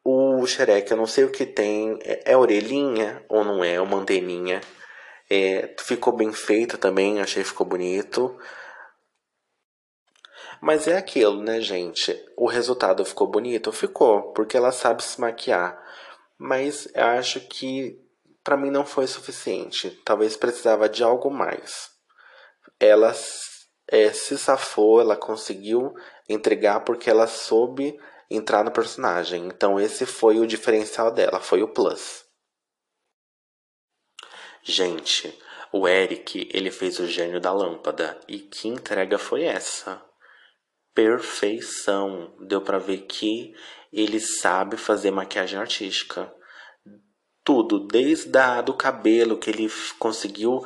O 0.04 0.46
xereque, 0.48 0.92
eu 0.92 0.98
não 0.98 1.06
sei 1.06 1.24
o 1.24 1.32
que 1.32 1.46
tem. 1.46 2.00
É, 2.04 2.32
é 2.32 2.38
orelhinha 2.38 3.24
ou 3.30 3.44
não 3.44 3.64
é? 3.64 3.80
Uma 3.80 3.98
anteninha. 3.98 4.62
É, 5.34 5.74
ficou 5.80 6.12
bem 6.12 6.34
feito 6.34 6.78
também, 6.78 7.22
achei 7.22 7.42
que 7.42 7.48
ficou 7.48 7.66
bonito. 7.66 8.38
Mas 10.60 10.90
é 10.90 10.98
aquilo, 10.98 11.42
né, 11.42 11.62
gente? 11.62 12.14
O 12.36 12.48
resultado 12.48 13.06
ficou 13.06 13.28
bonito? 13.28 13.72
Ficou, 13.72 14.34
porque 14.34 14.58
ela 14.58 14.74
sabe 14.74 15.02
se 15.02 15.22
maquiar. 15.22 15.82
Mas 16.38 16.86
eu 16.94 17.06
acho 17.06 17.40
que 17.48 17.98
para 18.44 18.58
mim 18.58 18.70
não 18.70 18.86
foi 18.86 19.08
suficiente. 19.08 19.92
Talvez 20.04 20.36
precisava 20.36 20.90
de 20.90 21.02
algo 21.02 21.32
mais. 21.32 21.90
Ela 22.78 23.16
é, 23.88 24.12
se 24.12 24.38
safou, 24.38 25.00
ela 25.00 25.16
conseguiu 25.16 25.94
entregar 26.28 26.82
porque 26.82 27.10
ela 27.10 27.26
soube 27.26 27.98
entrar 28.30 28.66
no 28.66 28.72
personagem. 28.72 29.46
Então 29.48 29.80
esse 29.80 30.06
foi 30.06 30.40
o 30.40 30.48
diferencial 30.48 31.10
dela, 31.10 31.40
foi 31.40 31.64
o 31.64 31.70
plus. 31.70 32.30
Gente, 34.64 35.34
o 35.72 35.88
Eric, 35.88 36.50
ele 36.54 36.70
fez 36.70 37.00
o 37.00 37.08
gênio 37.08 37.40
da 37.40 37.52
lâmpada. 37.52 38.20
E 38.28 38.40
que 38.40 38.68
entrega 38.68 39.18
foi 39.18 39.44
essa? 39.44 40.02
Perfeição. 40.94 42.36
Deu 42.42 42.62
para 42.62 42.78
ver 42.78 43.06
que 43.08 43.54
ele 43.92 44.20
sabe 44.20 44.78
fazer 44.78 45.12
maquiagem 45.12 45.60
artística. 45.60 46.32
Tudo, 47.44 47.80
desde 47.80 48.38
a, 48.38 48.62
do 48.62 48.74
cabelo, 48.74 49.38
que 49.38 49.50
ele 49.50 49.68
conseguiu 49.98 50.64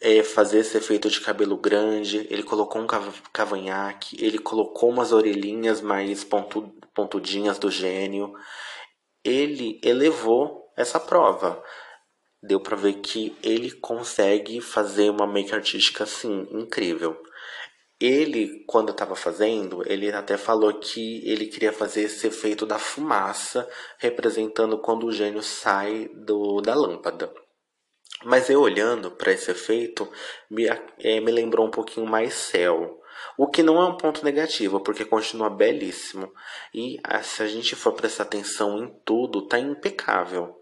é, 0.00 0.22
fazer 0.22 0.60
esse 0.60 0.76
efeito 0.78 1.10
de 1.10 1.20
cabelo 1.20 1.56
grande, 1.58 2.26
ele 2.30 2.42
colocou 2.42 2.80
um 2.80 2.86
cavanhaque, 3.30 4.16
ele 4.24 4.38
colocou 4.38 4.88
umas 4.88 5.12
orelhinhas 5.12 5.82
mais 5.82 6.24
pontu, 6.24 6.72
pontudinhas 6.94 7.58
do 7.58 7.70
gênio. 7.70 8.32
Ele 9.22 9.78
elevou 9.84 10.72
essa 10.76 10.98
prova 10.98 11.62
deu 12.46 12.60
para 12.60 12.76
ver 12.76 12.94
que 12.94 13.36
ele 13.42 13.70
consegue 13.70 14.60
fazer 14.60 15.10
uma 15.10 15.26
make 15.26 15.54
artística 15.54 16.04
assim 16.04 16.46
incrível. 16.50 17.16
Ele, 17.98 18.64
quando 18.66 18.90
estava 18.90 19.16
fazendo, 19.16 19.82
ele 19.90 20.12
até 20.12 20.36
falou 20.36 20.74
que 20.74 21.26
ele 21.26 21.46
queria 21.46 21.72
fazer 21.72 22.02
esse 22.02 22.26
efeito 22.26 22.66
da 22.66 22.78
fumaça, 22.78 23.68
representando 23.98 24.78
quando 24.78 25.06
o 25.06 25.12
gênio 25.12 25.42
sai 25.42 26.10
do, 26.14 26.60
da 26.60 26.74
lâmpada. 26.74 27.32
Mas 28.24 28.50
eu 28.50 28.60
olhando 28.60 29.10
para 29.10 29.32
esse 29.32 29.50
efeito, 29.50 30.10
me, 30.50 30.66
é, 30.98 31.20
me 31.20 31.32
lembrou 31.32 31.66
um 31.66 31.70
pouquinho 31.70 32.06
mais 32.06 32.34
céu. 32.34 33.00
O 33.38 33.48
que 33.48 33.62
não 33.62 33.80
é 33.80 33.86
um 33.86 33.96
ponto 33.96 34.24
negativo, 34.24 34.80
porque 34.80 35.04
continua 35.04 35.48
belíssimo. 35.48 36.30
E 36.74 36.98
ah, 37.02 37.22
se 37.22 37.42
a 37.42 37.46
gente 37.46 37.74
for 37.74 37.92
prestar 37.92 38.24
atenção 38.24 38.78
em 38.78 38.88
tudo, 39.04 39.46
tá 39.46 39.58
impecável 39.58 40.60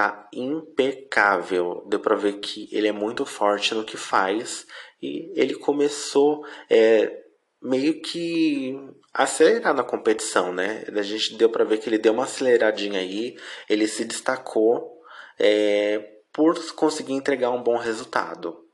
tá 0.00 0.28
impecável. 0.32 1.84
Deu 1.86 2.00
para 2.00 2.16
ver 2.16 2.40
que 2.40 2.68
ele 2.72 2.88
é 2.88 2.92
muito 2.92 3.26
forte 3.26 3.74
no 3.74 3.84
que 3.84 3.98
faz 3.98 4.66
e 5.02 5.30
ele 5.38 5.54
começou 5.54 6.42
é, 6.70 7.22
meio 7.60 8.00
que 8.00 8.78
acelerar 9.12 9.74
na 9.74 9.84
competição, 9.84 10.54
né? 10.54 10.84
A 10.88 11.02
gente 11.02 11.36
deu 11.36 11.50
para 11.50 11.64
ver 11.64 11.78
que 11.78 11.88
ele 11.88 11.98
deu 11.98 12.14
uma 12.14 12.24
aceleradinha 12.24 12.98
aí, 12.98 13.36
ele 13.68 13.86
se 13.86 14.06
destacou 14.06 15.02
é, 15.38 15.98
por 16.32 16.58
conseguir 16.72 17.12
entregar 17.12 17.50
um 17.50 17.62
bom 17.62 17.76
resultado. 17.76 18.64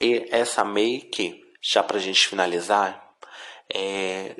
E 0.00 0.26
essa 0.30 0.64
make, 0.64 1.40
já 1.62 1.84
pra 1.84 2.00
gente 2.00 2.26
finalizar, 2.26 3.14
é 3.72 4.34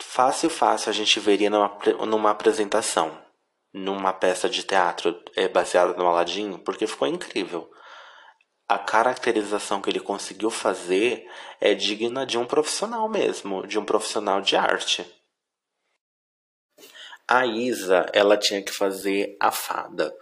fácil, 0.00 0.48
fácil 0.48 0.90
a 0.90 0.92
gente 0.92 1.18
veria 1.18 1.50
numa, 1.50 1.78
numa 2.06 2.30
apresentação 2.30 3.31
numa 3.72 4.12
peça 4.12 4.48
de 4.48 4.62
teatro 4.62 5.22
é, 5.34 5.48
baseada 5.48 5.94
no 5.94 6.06
Aladdin, 6.06 6.58
porque 6.58 6.86
ficou 6.86 7.08
incrível. 7.08 7.70
A 8.68 8.78
caracterização 8.78 9.80
que 9.80 9.90
ele 9.90 10.00
conseguiu 10.00 10.50
fazer 10.50 11.26
é 11.60 11.74
digna 11.74 12.24
de 12.24 12.38
um 12.38 12.44
profissional 12.44 13.08
mesmo, 13.08 13.66
de 13.66 13.78
um 13.78 13.84
profissional 13.84 14.40
de 14.40 14.56
arte. 14.56 15.06
A 17.28 17.46
Isa, 17.46 18.06
ela 18.12 18.36
tinha 18.36 18.62
que 18.62 18.72
fazer 18.72 19.36
a 19.40 19.50
fada. 19.50 20.14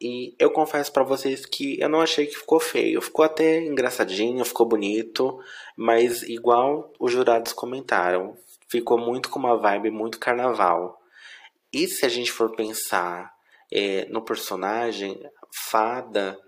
E 0.00 0.34
eu 0.38 0.50
confesso 0.50 0.90
para 0.92 1.02
vocês 1.02 1.44
que 1.44 1.78
eu 1.78 1.88
não 1.88 2.00
achei 2.00 2.26
que 2.26 2.36
ficou 2.36 2.58
feio. 2.58 3.02
Ficou 3.02 3.24
até 3.24 3.58
engraçadinho, 3.58 4.44
ficou 4.44 4.66
bonito, 4.66 5.38
mas 5.76 6.22
igual 6.22 6.92
os 6.98 7.12
jurados 7.12 7.52
comentaram, 7.52 8.36
ficou 8.66 8.96
muito 8.96 9.28
com 9.28 9.38
uma 9.38 9.58
vibe 9.58 9.90
muito 9.90 10.18
carnaval. 10.18 10.99
E 11.72 11.86
se 11.86 12.04
a 12.04 12.08
gente 12.08 12.32
for 12.32 12.54
pensar 12.54 13.32
é, 13.72 14.06
no 14.06 14.22
personagem, 14.22 15.20
Fada 15.68 16.38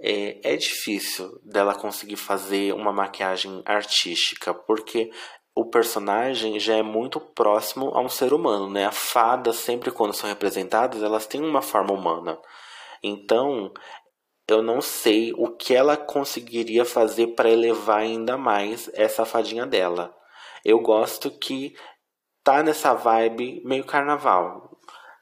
é, 0.00 0.54
é 0.54 0.56
difícil 0.56 1.40
dela 1.44 1.74
conseguir 1.74 2.16
fazer 2.16 2.72
uma 2.74 2.92
maquiagem 2.92 3.62
artística, 3.64 4.54
porque 4.54 5.10
o 5.54 5.64
personagem 5.64 6.60
já 6.60 6.76
é 6.76 6.82
muito 6.82 7.18
próximo 7.18 7.90
a 7.94 8.00
um 8.00 8.08
ser 8.08 8.32
humano, 8.32 8.70
né? 8.70 8.86
A 8.86 8.92
fada, 8.92 9.52
sempre 9.52 9.90
quando 9.90 10.14
são 10.14 10.28
representadas, 10.28 11.02
elas 11.02 11.26
têm 11.26 11.42
uma 11.42 11.60
forma 11.60 11.92
humana. 11.92 12.38
Então, 13.02 13.72
eu 14.48 14.62
não 14.62 14.80
sei 14.80 15.32
o 15.36 15.48
que 15.48 15.74
ela 15.74 15.96
conseguiria 15.96 16.84
fazer 16.84 17.28
para 17.28 17.50
elevar 17.50 17.98
ainda 17.98 18.38
mais 18.38 18.88
essa 18.94 19.24
fadinha 19.24 19.66
dela. 19.66 20.14
Eu 20.64 20.78
gosto 20.80 21.28
que 21.30 21.74
tá 22.44 22.62
nessa 22.62 22.94
vibe 22.94 23.60
meio 23.64 23.84
carnaval. 23.84 24.67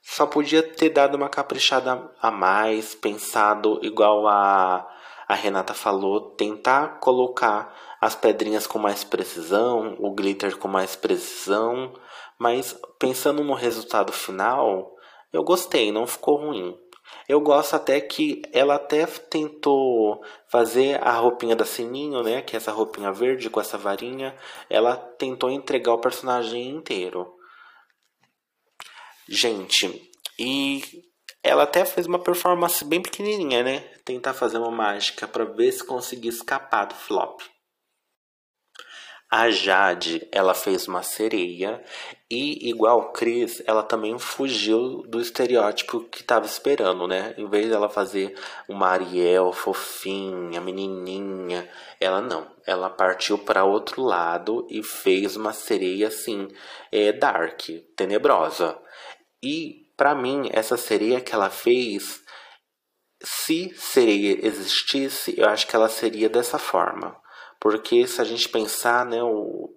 Só 0.09 0.25
podia 0.25 0.63
ter 0.63 0.91
dado 0.91 1.17
uma 1.17 1.29
caprichada 1.29 2.11
a 2.23 2.31
mais, 2.31 2.95
pensado 2.95 3.81
igual 3.83 4.27
a, 4.29 4.89
a 5.27 5.35
Renata 5.35 5.75
falou, 5.75 6.31
tentar 6.31 7.01
colocar 7.01 7.75
as 8.01 8.15
pedrinhas 8.15 8.69
com 8.69 8.79
mais 8.79 9.03
precisão, 9.03 9.97
o 9.99 10.15
glitter 10.15 10.57
com 10.57 10.69
mais 10.69 10.95
precisão, 10.95 11.93
mas 12.39 12.79
pensando 13.01 13.43
no 13.43 13.53
resultado 13.53 14.13
final, 14.13 14.95
eu 15.33 15.43
gostei, 15.43 15.91
não 15.91 16.07
ficou 16.07 16.37
ruim. 16.37 16.79
Eu 17.29 17.41
gosto 17.41 17.75
até 17.75 18.01
que 18.01 18.43
ela 18.53 18.77
até 18.77 19.05
tentou 19.07 20.23
fazer 20.47 21.03
a 21.03 21.13
roupinha 21.13 21.57
da 21.57 21.65
Sininho, 21.65 22.23
né? 22.23 22.43
Que 22.43 22.55
é 22.55 22.59
essa 22.59 22.73
roupinha 22.73 23.13
verde 23.13 23.51
com 23.51 23.61
essa 23.61 23.77
varinha. 23.77 24.35
Ela 24.71 24.97
tentou 24.97 25.51
entregar 25.51 25.93
o 25.93 26.01
personagem 26.01 26.69
inteiro. 26.71 27.36
Gente, 29.29 30.11
e 30.39 30.83
ela 31.43 31.65
até 31.65 31.85
fez 31.85 32.07
uma 32.07 32.19
performance 32.19 32.85
bem 32.85 33.01
pequenininha, 33.01 33.63
né? 33.63 33.81
Tentar 34.05 34.35
fazer 34.35 34.59
uma 34.59 34.71
mágica 34.71 35.27
para 35.27 35.45
ver 35.45 35.73
se 35.73 35.85
conseguia 35.85 36.31
escapar 36.31 36.87
do 36.87 36.95
flop. 36.95 37.41
A 39.29 39.51
Jade, 39.51 40.27
ela 40.31 40.55
fez 40.55 40.87
uma 40.87 41.03
sereia 41.03 41.83
e, 42.31 42.69
igual 42.69 43.11
Cris, 43.11 43.61
ela 43.67 43.83
também 43.83 44.17
fugiu 44.21 45.03
do 45.09 45.21
estereótipo 45.21 46.01
que 46.05 46.21
estava 46.21 46.47
esperando, 46.47 47.09
né? 47.09 47.35
Em 47.37 47.49
vez 47.49 47.69
dela 47.69 47.89
fazer 47.89 48.39
uma 48.69 48.87
Ariel 48.89 49.53
fofinha, 49.53 50.61
menininha, 50.61 51.69
ela 52.01 52.21
não. 52.21 52.47
Ela 52.65 52.89
partiu 52.89 53.37
para 53.37 53.65
outro 53.65 54.01
lado 54.03 54.65
e 54.71 54.81
fez 54.81 55.35
uma 55.35 55.53
sereia 55.53 56.07
assim, 56.07 56.47
é, 56.93 57.11
dark, 57.13 57.63
tenebrosa. 57.97 58.79
E 59.47 59.87
para 59.97 60.15
mim, 60.15 60.49
essa 60.53 60.77
sereia 60.77 61.21
que 61.21 61.35
ela 61.35 61.51
fez, 61.51 62.21
se 63.23 63.73
sereia 63.77 64.47
existisse, 64.47 65.35
eu 65.39 65.49
acho 65.49 65.67
que 65.67 65.77
ela 65.77 65.89
seria 65.89 66.29
dessa 66.29 66.59
forma 66.59 67.17
porque 67.61 68.07
se 68.07 68.21
a 68.21 68.25
gente 68.25 68.49
pensar, 68.49 69.05
né, 69.05 69.23
o, 69.23 69.75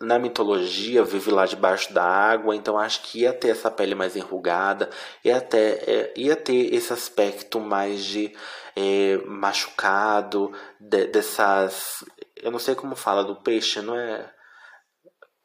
na 0.00 0.18
mitologia 0.18 1.02
vive 1.04 1.30
lá 1.30 1.46
debaixo 1.46 1.92
da 1.92 2.04
água, 2.04 2.54
então 2.54 2.78
acho 2.78 3.02
que 3.02 3.20
ia 3.20 3.32
ter 3.32 3.48
essa 3.48 3.70
pele 3.70 3.94
mais 3.94 4.16
enrugada, 4.16 4.90
ia 5.24 5.40
ter, 5.40 5.88
é, 5.88 6.14
ia 6.16 6.36
ter 6.36 6.74
esse 6.74 6.92
aspecto 6.92 7.60
mais 7.60 8.04
de 8.04 8.34
é, 8.76 9.18
machucado, 9.26 10.52
de, 10.78 11.06
dessas. 11.06 12.04
Eu 12.36 12.50
não 12.50 12.58
sei 12.58 12.74
como 12.74 12.96
fala 12.96 13.24
do 13.24 13.36
peixe, 13.36 13.80
não 13.80 13.96
é? 13.96 14.33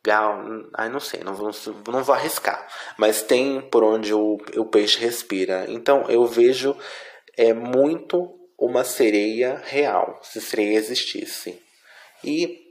Gal, 0.03 0.41
ai 0.75 0.89
não 0.89 0.99
sei, 0.99 1.21
não 1.23 1.33
vou, 1.33 1.51
não 1.87 2.03
vou 2.03 2.15
arriscar. 2.15 2.67
Mas 2.97 3.21
tem 3.21 3.61
por 3.61 3.83
onde 3.83 4.13
o, 4.13 4.37
o 4.55 4.65
peixe 4.65 4.99
respira. 4.99 5.65
Então 5.67 6.05
eu 6.09 6.25
vejo 6.25 6.75
é 7.37 7.53
muito 7.53 8.37
uma 8.57 8.83
sereia 8.83 9.61
real, 9.65 10.19
se 10.21 10.41
sereia 10.41 10.77
existisse. 10.77 11.61
E 12.23 12.69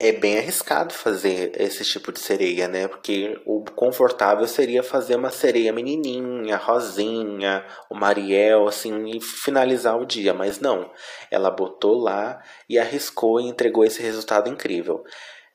é 0.00 0.12
bem 0.12 0.38
arriscado 0.38 0.94
fazer 0.94 1.52
esse 1.60 1.84
tipo 1.84 2.10
de 2.10 2.20
sereia, 2.20 2.66
né? 2.66 2.88
Porque 2.88 3.38
o 3.44 3.62
confortável 3.74 4.46
seria 4.46 4.82
fazer 4.82 5.16
uma 5.16 5.30
sereia 5.30 5.74
menininha, 5.74 6.56
rosinha, 6.56 7.66
o 7.90 7.94
Mariel, 7.94 8.66
assim, 8.66 9.10
e 9.10 9.20
finalizar 9.20 10.00
o 10.00 10.06
dia. 10.06 10.32
Mas 10.32 10.58
não, 10.58 10.90
ela 11.30 11.50
botou 11.50 11.98
lá 11.98 12.42
e 12.66 12.78
arriscou 12.78 13.40
e 13.40 13.48
entregou 13.48 13.84
esse 13.84 14.00
resultado 14.00 14.48
incrível. 14.48 15.04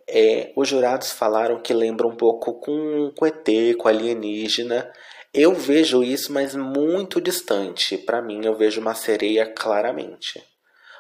É, 0.08 0.54
os 0.56 0.68
jurados 0.68 1.12
falaram 1.12 1.62
que 1.62 1.74
lembra 1.74 2.08
um 2.08 2.16
pouco 2.16 2.60
com, 2.60 3.12
com 3.18 3.26
ET, 3.26 3.76
com 3.78 3.88
alienígena. 3.88 4.92
Eu 5.34 5.54
vejo 5.54 6.04
isso, 6.04 6.32
mas 6.32 6.56
muito 6.56 7.20
distante. 7.20 7.98
Para 7.98 8.22
mim, 8.22 8.46
eu 8.46 8.56
vejo 8.56 8.80
uma 8.80 8.94
sereia 8.94 9.46
claramente. 9.46 10.42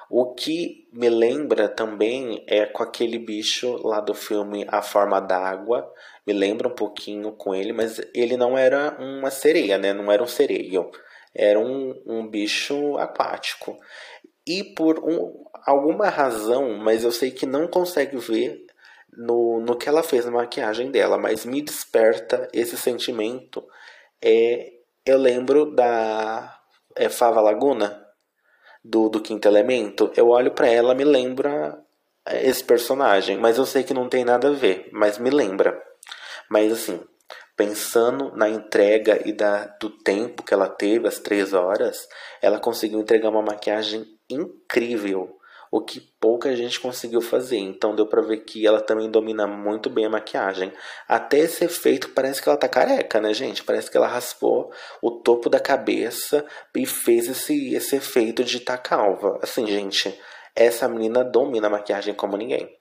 O 0.09 0.33
que 0.33 0.87
me 0.93 1.09
lembra 1.09 1.67
também 1.67 2.43
é 2.47 2.65
com 2.65 2.83
aquele 2.83 3.17
bicho 3.17 3.77
lá 3.87 3.99
do 3.99 4.13
filme 4.13 4.65
A 4.67 4.81
Forma 4.81 5.19
d'Água. 5.19 5.91
Me 6.25 6.33
lembra 6.33 6.67
um 6.67 6.75
pouquinho 6.75 7.31
com 7.31 7.55
ele, 7.55 7.73
mas 7.73 8.01
ele 8.13 8.37
não 8.37 8.57
era 8.57 8.97
uma 8.99 9.31
sereia, 9.31 9.77
né? 9.77 9.93
Não 9.93 10.11
era 10.11 10.21
um 10.21 10.27
sereio. 10.27 10.91
Era 11.33 11.59
um, 11.59 12.01
um 12.05 12.27
bicho 12.27 12.97
aquático. 12.97 13.77
E 14.47 14.63
por 14.63 14.99
um, 14.99 15.43
alguma 15.65 16.07
razão, 16.07 16.77
mas 16.77 17.03
eu 17.03 17.11
sei 17.11 17.31
que 17.31 17.45
não 17.45 17.67
consegue 17.67 18.17
ver 18.17 18.64
no, 19.17 19.59
no 19.59 19.77
que 19.77 19.89
ela 19.89 20.03
fez 20.03 20.25
na 20.25 20.31
maquiagem 20.31 20.91
dela, 20.91 21.17
mas 21.17 21.45
me 21.45 21.61
desperta 21.61 22.47
esse 22.53 22.77
sentimento. 22.77 23.65
É, 24.23 24.71
eu 25.05 25.17
lembro 25.17 25.73
da 25.73 26.57
é, 26.95 27.09
Fava 27.09 27.41
Laguna, 27.41 28.03
do, 28.83 29.09
do 29.09 29.21
Quinto 29.21 29.47
Elemento. 29.47 30.11
Eu 30.15 30.29
olho 30.29 30.51
para 30.51 30.67
ela, 30.67 30.95
me 30.95 31.03
lembra 31.03 31.77
é, 32.25 32.47
esse 32.47 32.63
personagem, 32.63 33.37
mas 33.37 33.57
eu 33.57 33.65
sei 33.65 33.83
que 33.83 33.93
não 33.93 34.09
tem 34.09 34.23
nada 34.23 34.49
a 34.49 34.53
ver, 34.53 34.89
mas 34.91 35.17
me 35.17 35.29
lembra. 35.29 35.81
Mas 36.49 36.71
assim, 36.71 36.99
pensando 37.55 38.35
na 38.35 38.49
entrega 38.49 39.21
e 39.27 39.31
da, 39.31 39.65
do 39.79 39.89
tempo 39.89 40.43
que 40.43 40.53
ela 40.53 40.69
teve, 40.69 41.07
as 41.07 41.19
três 41.19 41.53
horas, 41.53 42.07
ela 42.41 42.59
conseguiu 42.59 42.99
entregar 42.99 43.29
uma 43.29 43.41
maquiagem 43.41 44.05
incrível 44.29 45.37
o 45.75 45.81
que 45.81 45.99
pouca 45.99 46.55
gente 46.55 46.79
conseguiu 46.79 47.19
fazer. 47.19 47.57
Então 47.57 47.93
deu 47.93 48.07
para 48.07 48.21
ver 48.21 48.45
que 48.45 48.65
ela 48.65 48.79
também 48.79 49.11
domina 49.11 49.45
muito 49.45 49.89
bem 49.89 50.05
a 50.05 50.09
maquiagem. 50.09 50.71
Até 51.05 51.39
esse 51.39 51.65
efeito 51.65 52.11
parece 52.11 52.41
que 52.41 52.47
ela 52.47 52.57
tá 52.57 52.69
careca, 52.69 53.19
né, 53.19 53.33
gente? 53.33 53.61
Parece 53.61 53.91
que 53.91 53.97
ela 53.97 54.07
raspou 54.07 54.71
o 55.01 55.11
topo 55.11 55.49
da 55.49 55.59
cabeça 55.59 56.45
e 56.73 56.85
fez 56.85 57.27
esse, 57.27 57.75
esse 57.75 57.97
efeito 57.97 58.41
de 58.41 58.61
tá 58.61 58.77
calva. 58.77 59.37
Assim, 59.43 59.67
gente, 59.67 60.17
essa 60.55 60.87
menina 60.87 61.25
domina 61.25 61.67
a 61.67 61.71
maquiagem 61.71 62.13
como 62.13 62.37
ninguém. 62.37 62.73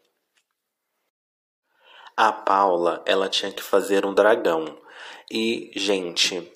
A 2.16 2.30
Paula, 2.30 3.02
ela 3.04 3.28
tinha 3.28 3.50
que 3.50 3.62
fazer 3.62 4.06
um 4.06 4.14
dragão. 4.14 4.80
E, 5.28 5.72
gente, 5.74 6.48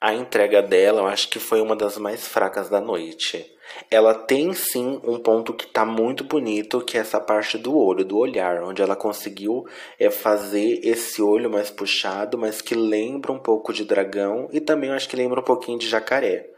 a 0.00 0.12
entrega 0.12 0.60
dela, 0.60 1.02
eu 1.02 1.06
acho 1.06 1.28
que 1.28 1.38
foi 1.38 1.60
uma 1.60 1.76
das 1.76 1.96
mais 1.98 2.26
fracas 2.26 2.68
da 2.68 2.80
noite. 2.80 3.55
Ela 3.90 4.14
tem 4.14 4.52
sim 4.52 5.00
um 5.04 5.18
ponto 5.18 5.52
que 5.52 5.66
tá 5.66 5.84
muito 5.84 6.24
bonito, 6.24 6.80
que 6.80 6.96
é 6.96 7.00
essa 7.00 7.20
parte 7.20 7.58
do 7.58 7.76
olho, 7.76 8.04
do 8.04 8.18
olhar, 8.18 8.62
onde 8.62 8.82
ela 8.82 8.96
conseguiu 8.96 9.64
é, 9.98 10.10
fazer 10.10 10.80
esse 10.82 11.22
olho 11.22 11.50
mais 11.50 11.70
puxado, 11.70 12.38
mas 12.38 12.60
que 12.60 12.74
lembra 12.74 13.32
um 13.32 13.38
pouco 13.38 13.72
de 13.72 13.84
dragão 13.84 14.48
e 14.52 14.60
também 14.60 14.90
acho 14.90 15.08
que 15.08 15.16
lembra 15.16 15.40
um 15.40 15.44
pouquinho 15.44 15.78
de 15.78 15.88
jacaré. 15.88 16.50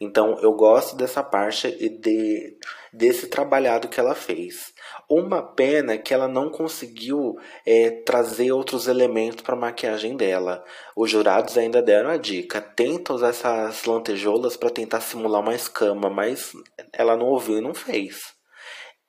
Então 0.00 0.38
eu 0.40 0.52
gosto 0.52 0.94
dessa 0.94 1.22
parte 1.22 1.74
e 1.80 1.88
de, 1.88 2.56
desse 2.92 3.28
trabalhado 3.28 3.88
que 3.88 3.98
ela 3.98 4.14
fez. 4.14 4.74
Uma 5.08 5.40
pena 5.40 5.96
que 5.96 6.12
ela 6.12 6.26
não 6.26 6.50
conseguiu 6.50 7.36
é, 7.64 7.90
trazer 8.04 8.50
outros 8.50 8.88
elementos 8.88 9.40
para 9.40 9.54
a 9.54 9.58
maquiagem 9.58 10.16
dela. 10.16 10.64
Os 10.96 11.08
jurados 11.08 11.56
ainda 11.56 11.80
deram 11.80 12.10
a 12.10 12.16
dica: 12.16 12.60
tenta 12.60 13.14
usar 13.14 13.28
essas 13.28 13.84
lantejoulas 13.84 14.56
para 14.56 14.68
tentar 14.68 15.00
simular 15.00 15.40
uma 15.40 15.54
escama, 15.54 16.10
mas 16.10 16.52
ela 16.92 17.16
não 17.16 17.26
ouviu 17.26 17.58
e 17.58 17.60
não 17.60 17.72
fez. 17.72 18.34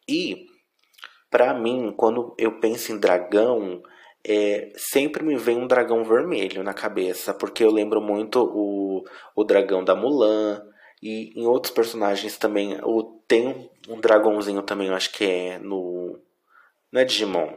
E, 0.08 0.46
para 1.32 1.54
mim, 1.56 1.92
quando 1.98 2.36
eu 2.38 2.60
penso 2.60 2.92
em 2.92 3.00
dragão, 3.00 3.82
é, 4.26 4.72
sempre 4.76 5.24
me 5.24 5.36
vem 5.36 5.58
um 5.58 5.68
dragão 5.68 6.04
vermelho 6.04 6.62
na 6.62 6.74
cabeça, 6.74 7.34
porque 7.34 7.64
eu 7.64 7.72
lembro 7.72 8.02
muito 8.02 8.44
o, 8.44 9.04
o 9.36 9.44
dragão 9.44 9.84
da 9.84 9.96
Mulan, 9.96 10.62
e 11.02 11.34
em 11.40 11.46
outros 11.46 11.74
personagens 11.74 12.38
também, 12.38 12.80
o, 12.84 13.04
tem 13.28 13.70
um 13.88 14.00
dragãozinho 14.00 14.62
também, 14.64 14.88
eu 14.88 14.96
acho 14.96 15.12
que 15.12 15.26
é 15.26 15.60
no. 15.60 16.20
Não 16.92 17.02
é 17.02 17.06
Digimon. 17.06 17.54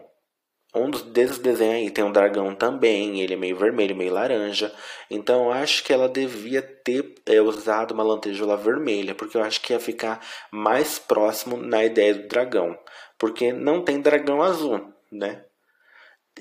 Um 0.72 0.88
dos 0.88 1.02
desses 1.02 1.38
desenhos 1.38 1.74
aí 1.74 1.90
tem 1.90 2.04
um 2.04 2.12
dragão 2.12 2.54
também, 2.54 3.20
ele 3.20 3.34
é 3.34 3.36
meio 3.36 3.56
vermelho, 3.56 3.96
meio 3.96 4.12
laranja. 4.12 4.72
Então 5.10 5.46
eu 5.46 5.52
acho 5.52 5.82
que 5.82 5.92
ela 5.92 6.08
devia 6.08 6.62
ter 6.62 7.14
é, 7.26 7.40
usado 7.40 7.92
uma 7.92 8.04
lantejoula 8.04 8.56
vermelha, 8.56 9.14
porque 9.14 9.36
eu 9.36 9.42
acho 9.42 9.60
que 9.60 9.72
ia 9.72 9.80
ficar 9.80 10.24
mais 10.52 10.96
próximo 10.98 11.56
na 11.56 11.84
ideia 11.84 12.14
do 12.14 12.28
dragão. 12.28 12.78
Porque 13.18 13.52
não 13.52 13.82
tem 13.82 14.00
dragão 14.00 14.40
azul, 14.42 14.92
né? 15.10 15.44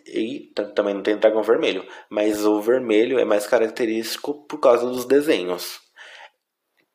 E 0.06 0.54
também 0.76 0.94
não 0.94 1.02
tem 1.02 1.18
dragão 1.18 1.42
vermelho. 1.42 1.84
Mas 2.08 2.46
o 2.46 2.62
vermelho 2.62 3.18
é 3.18 3.26
mais 3.26 3.48
característico 3.48 4.46
por 4.46 4.60
causa 4.60 4.86
dos 4.86 5.06
desenhos. 5.06 5.82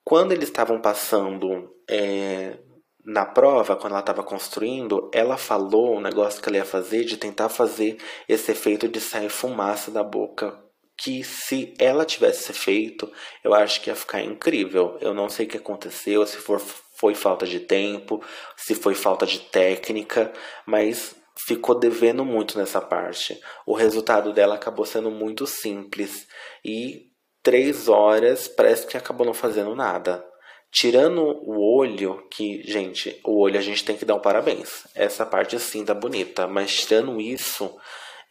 Quando 0.04 0.32
eles 0.32 0.48
estavam 0.48 0.80
passando 0.80 1.74
é, 1.88 2.58
na 3.04 3.24
prova, 3.24 3.76
quando 3.76 3.92
ela 3.92 4.00
estava 4.00 4.22
construindo, 4.22 5.10
ela 5.12 5.36
falou 5.36 5.96
um 5.96 6.00
negócio 6.00 6.42
que 6.42 6.48
ela 6.48 6.58
ia 6.58 6.64
fazer 6.64 7.04
de 7.04 7.16
tentar 7.16 7.48
fazer 7.48 7.98
esse 8.28 8.52
efeito 8.52 8.88
de 8.88 9.00
sair 9.00 9.30
fumaça 9.30 9.90
da 9.90 10.02
boca. 10.02 10.62
Que 10.96 11.24
se 11.24 11.74
ela 11.78 12.04
tivesse 12.04 12.52
feito, 12.52 13.10
eu 13.42 13.52
acho 13.52 13.80
que 13.80 13.90
ia 13.90 13.96
ficar 13.96 14.22
incrível. 14.22 14.96
Eu 15.00 15.12
não 15.12 15.28
sei 15.28 15.46
o 15.46 15.48
que 15.48 15.56
aconteceu, 15.56 16.24
se 16.26 16.36
for, 16.36 16.60
foi 16.60 17.14
falta 17.14 17.46
de 17.46 17.60
tempo, 17.60 18.22
se 18.56 18.74
foi 18.74 18.94
falta 18.94 19.26
de 19.26 19.40
técnica, 19.40 20.32
mas 20.66 21.16
ficou 21.46 21.78
devendo 21.78 22.24
muito 22.24 22.56
nessa 22.56 22.80
parte. 22.80 23.38
O 23.66 23.74
resultado 23.74 24.32
dela 24.32 24.54
acabou 24.54 24.86
sendo 24.86 25.10
muito 25.10 25.46
simples 25.46 26.26
e 26.64 27.10
três 27.44 27.88
horas, 27.88 28.48
parece 28.48 28.86
que 28.86 28.96
acabou 28.96 29.26
não 29.26 29.34
fazendo 29.34 29.76
nada. 29.76 30.24
Tirando 30.72 31.20
o 31.20 31.76
olho, 31.78 32.26
que, 32.28 32.62
gente, 32.64 33.20
o 33.24 33.38
olho 33.38 33.58
a 33.58 33.62
gente 33.62 33.84
tem 33.84 33.96
que 33.96 34.04
dar 34.04 34.16
um 34.16 34.20
parabéns. 34.20 34.88
Essa 34.94 35.24
parte 35.24 35.60
sim 35.60 35.84
tá 35.84 35.94
bonita, 35.94 36.48
mas 36.48 36.74
tirando 36.74 37.20
isso, 37.20 37.72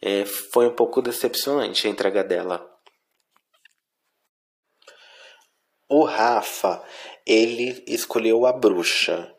é, 0.02 0.26
foi 0.26 0.66
um 0.66 0.74
pouco 0.74 1.00
decepcionante 1.00 1.86
a 1.86 1.90
entrega 1.90 2.22
dela. 2.22 2.68
O 5.88 6.04
Rafa, 6.04 6.84
ele 7.24 7.82
escolheu 7.86 8.44
a 8.44 8.52
bruxa. 8.52 9.32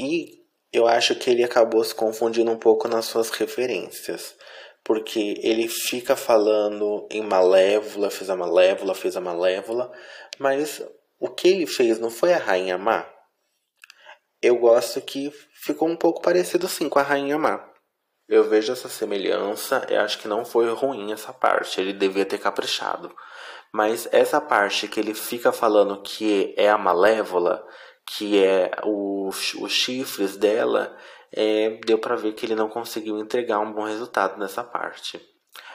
E 0.00 0.40
eu 0.72 0.86
acho 0.86 1.14
que 1.14 1.30
ele 1.30 1.44
acabou 1.44 1.84
se 1.84 1.94
confundindo 1.94 2.50
um 2.50 2.58
pouco 2.58 2.88
nas 2.88 3.04
suas 3.04 3.28
referências 3.30 4.34
porque 4.84 5.34
ele 5.42 5.68
fica 5.68 6.16
falando 6.16 7.06
em 7.10 7.22
Malévola, 7.22 8.10
fez 8.10 8.30
a 8.30 8.36
Malévola, 8.36 8.94
fez 8.94 9.16
a 9.16 9.20
Malévola, 9.20 9.92
mas 10.38 10.82
o 11.18 11.28
que 11.28 11.48
ele 11.48 11.66
fez 11.66 11.98
não 11.98 12.10
foi 12.10 12.32
a 12.32 12.38
Rainha 12.38 12.78
Má? 12.78 13.06
Eu 14.42 14.56
gosto 14.56 15.00
que 15.02 15.30
ficou 15.54 15.88
um 15.88 15.96
pouco 15.96 16.22
parecido 16.22 16.66
sim 16.66 16.88
com 16.88 16.98
a 16.98 17.02
Rainha 17.02 17.38
Má. 17.38 17.68
Eu 18.26 18.48
vejo 18.48 18.72
essa 18.72 18.88
semelhança 18.88 19.86
e 19.90 19.96
acho 19.96 20.18
que 20.18 20.28
não 20.28 20.44
foi 20.44 20.72
ruim 20.72 21.12
essa 21.12 21.32
parte, 21.32 21.80
ele 21.80 21.92
devia 21.92 22.24
ter 22.24 22.38
caprichado. 22.38 23.14
Mas 23.72 24.08
essa 24.12 24.40
parte 24.40 24.88
que 24.88 24.98
ele 24.98 25.14
fica 25.14 25.52
falando 25.52 26.00
que 26.02 26.54
é 26.56 26.68
a 26.70 26.78
Malévola, 26.78 27.64
que 28.16 28.42
é 28.42 28.70
os, 28.84 29.54
os 29.54 29.72
chifres 29.72 30.36
dela, 30.36 30.96
é, 31.32 31.78
deu 31.86 31.98
para 31.98 32.16
ver 32.16 32.32
que 32.32 32.46
ele 32.46 32.54
não 32.54 32.68
conseguiu 32.68 33.18
entregar 33.18 33.60
um 33.60 33.72
bom 33.72 33.84
resultado 33.84 34.38
nessa 34.38 34.64
parte. 34.64 35.20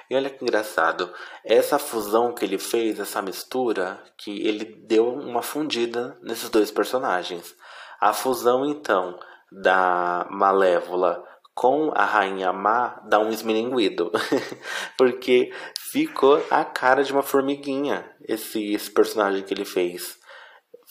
E 0.10 0.16
olha 0.16 0.30
que 0.30 0.44
engraçado, 0.44 1.12
essa 1.44 1.80
fusão 1.80 2.34
que 2.34 2.46
ele 2.46 2.60
fez, 2.60 3.00
essa 3.00 3.22
mistura, 3.22 4.02
que 4.18 4.46
ele 4.46 4.66
deu 4.88 5.08
uma 5.08 5.42
fundida 5.42 6.18
nesses 6.22 6.50
dois 6.50 6.70
personagens. 6.70 7.56
A 8.00 8.14
fusão, 8.14 8.66
então, 8.66 9.18
da 9.52 10.28
Malévola 10.30 11.24
com 11.56 11.90
a 11.96 12.04
Rainha 12.04 12.52
Má 12.52 13.02
dá 13.08 13.18
um 13.20 13.30
esmilinguido. 13.30 14.12
Porque 14.98 15.52
ficou 15.92 16.44
a 16.52 16.66
cara 16.66 17.04
de 17.04 17.14
uma 17.14 17.24
formiguinha 17.24 18.14
esse, 18.28 18.74
esse 18.74 18.92
personagem 18.92 19.42
que 19.42 19.54
ele 19.54 19.66
fez. 19.66 20.18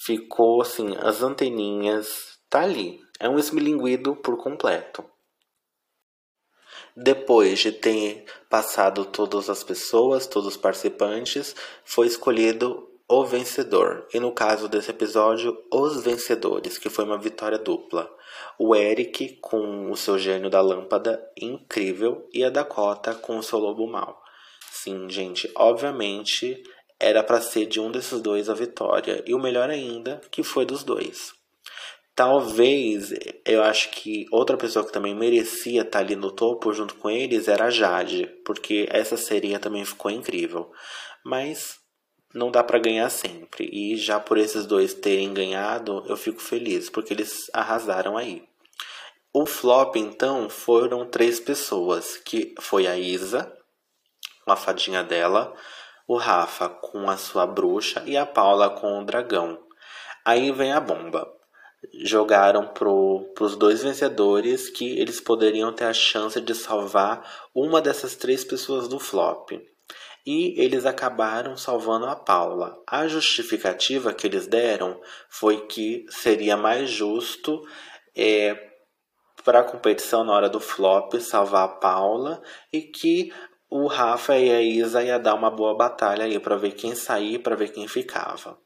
Ficou 0.05 0.63
assim, 0.63 0.97
as 0.99 1.23
anteninhas 1.23 2.09
tá 2.49 2.63
ali. 2.63 2.99
É 3.19 3.29
um 3.29 3.39
esmilinguido 3.39 4.17
por 4.17 4.37
completo. 4.37 5.05
Depois 6.97 7.59
de 7.59 7.73
ter 7.73 8.25
passado 8.49 9.05
todas 9.05 9.51
as 9.51 9.65
pessoas, 9.65 10.27
todos 10.27 10.51
os 10.51 10.57
participantes, 10.57 11.55
foi 11.85 12.07
escolhido 12.07 12.89
o 13.09 13.25
vencedor. 13.25 14.07
E 14.15 14.21
no 14.21 14.33
caso 14.33 14.69
desse 14.69 14.91
episódio, 14.91 15.57
os 15.73 16.03
vencedores, 16.03 16.79
que 16.79 16.89
foi 16.89 17.05
uma 17.05 17.19
vitória 17.19 17.59
dupla. 17.59 18.11
O 18.59 18.75
Eric 18.75 19.39
com 19.41 19.91
o 19.91 19.97
seu 19.97 20.19
gênio 20.19 20.49
da 20.49 20.61
lâmpada 20.61 21.21
incrível 21.37 22.29
e 22.33 22.45
a 22.45 22.51
Dakota 22.51 23.15
com 23.15 23.39
o 23.39 23.43
seu 23.43 23.59
lobo 23.59 23.87
mau. 23.87 24.23
Sim, 24.71 25.09
gente, 25.09 25.51
obviamente 25.57 26.63
era 26.99 27.23
para 27.23 27.41
ser 27.41 27.67
de 27.67 27.81
um 27.81 27.91
desses 27.91 28.21
dois 28.21 28.49
a 28.49 28.55
vitória. 28.55 29.23
E 29.27 29.35
o 29.35 29.39
melhor 29.39 29.69
ainda, 29.69 30.21
que 30.31 30.43
foi 30.43 30.65
dos 30.65 30.83
dois. 30.85 31.33
Talvez, 32.15 33.13
eu 33.45 33.63
acho 33.63 33.91
que 33.91 34.27
outra 34.31 34.57
pessoa 34.57 34.87
que 34.87 34.93
também 34.93 35.15
merecia 35.15 35.83
estar 35.83 35.99
ali 35.99 36.15
no 36.15 36.31
topo 36.31 36.73
junto 36.73 36.95
com 36.95 37.11
eles 37.11 37.49
era 37.49 37.65
a 37.65 37.71
Jade, 37.71 38.27
porque 38.45 38.87
essa 38.89 39.17
seria 39.17 39.59
também 39.59 39.85
ficou 39.85 40.11
incrível. 40.11 40.71
Mas 41.25 41.81
não 42.33 42.53
dá 42.53 42.63
para 42.63 42.79
ganhar 42.79 43.11
sempre. 43.11 43.69
E 43.73 43.97
já 43.97 44.21
por 44.21 44.39
esses 44.39 44.65
dois 44.65 44.95
terem 44.95 45.35
ganhado, 45.35 46.05
eu 46.07 46.17
fico 46.17 46.41
feliz, 46.41 46.89
porque 46.89 47.13
eles 47.13 47.51
arrasaram 47.53 48.17
aí. 48.17 48.45
O 49.33 49.47
flop, 49.47 49.97
então, 49.97 50.49
foram 50.49 51.09
três 51.11 51.41
pessoas, 51.41 52.17
que 52.17 52.55
foi 52.61 52.87
a 52.87 52.97
Isa, 52.97 53.53
com 54.45 54.53
a 54.53 54.57
fadinha 54.57 55.03
dela, 55.03 55.53
o 56.07 56.17
Rafa 56.17 56.69
com 56.69 57.11
a 57.11 57.17
sua 57.17 57.45
bruxa 57.45 58.05
e 58.07 58.17
a 58.17 58.25
Paula 58.25 58.71
com 58.71 59.01
o 59.01 59.05
dragão. 59.05 59.59
Aí 60.25 60.53
vem 60.53 60.73
a 60.73 60.79
bomba. 60.79 61.27
Jogaram 61.93 62.67
para 62.69 62.89
os 62.89 63.57
dois 63.57 63.83
vencedores 63.83 64.71
que 64.71 64.99
eles 64.99 65.21
poderiam 65.21 65.73
ter 65.73 65.85
a 65.85 65.93
chance 65.93 66.41
de 66.41 66.55
salvar 66.55 67.49
uma 67.55 67.81
dessas 67.81 68.15
três 68.15 68.45
pessoas 68.45 68.89
do 68.89 68.99
flop 68.99 69.53
e 70.27 70.59
eles 70.61 70.87
acabaram 70.87 71.57
salvando 71.57 72.07
a 72.07 72.17
Paula. 72.17 72.83
A 72.87 73.07
justificativa 73.07 74.13
que 74.13 74.27
eles 74.27 74.47
deram 74.47 74.99
foi 75.29 75.67
que 75.67 76.07
seria 76.09 76.57
mais 76.57 76.89
justo 76.89 77.63
é, 78.17 78.71
para 79.45 79.61
a 79.61 79.65
competição 79.65 80.25
na 80.25 80.33
hora 80.33 80.49
do 80.49 80.61
flop 80.61 81.15
salvar 81.21 81.65
a 81.65 81.69
Paula 81.69 82.43
e 82.73 82.81
que 82.81 83.33
o 83.69 83.87
Rafa 83.87 84.39
e 84.39 84.51
a 84.51 84.63
Isa 84.63 85.03
ia 85.03 85.19
dar 85.19 85.35
uma 85.35 85.51
boa 85.51 85.77
batalha 85.77 86.25
aí 86.25 86.39
para 86.39 86.57
ver 86.57 86.73
quem 86.73 86.95
sair, 86.95 87.41
para 87.41 87.57
ver 87.57 87.73
quem 87.73 87.87
ficava. 87.87 88.59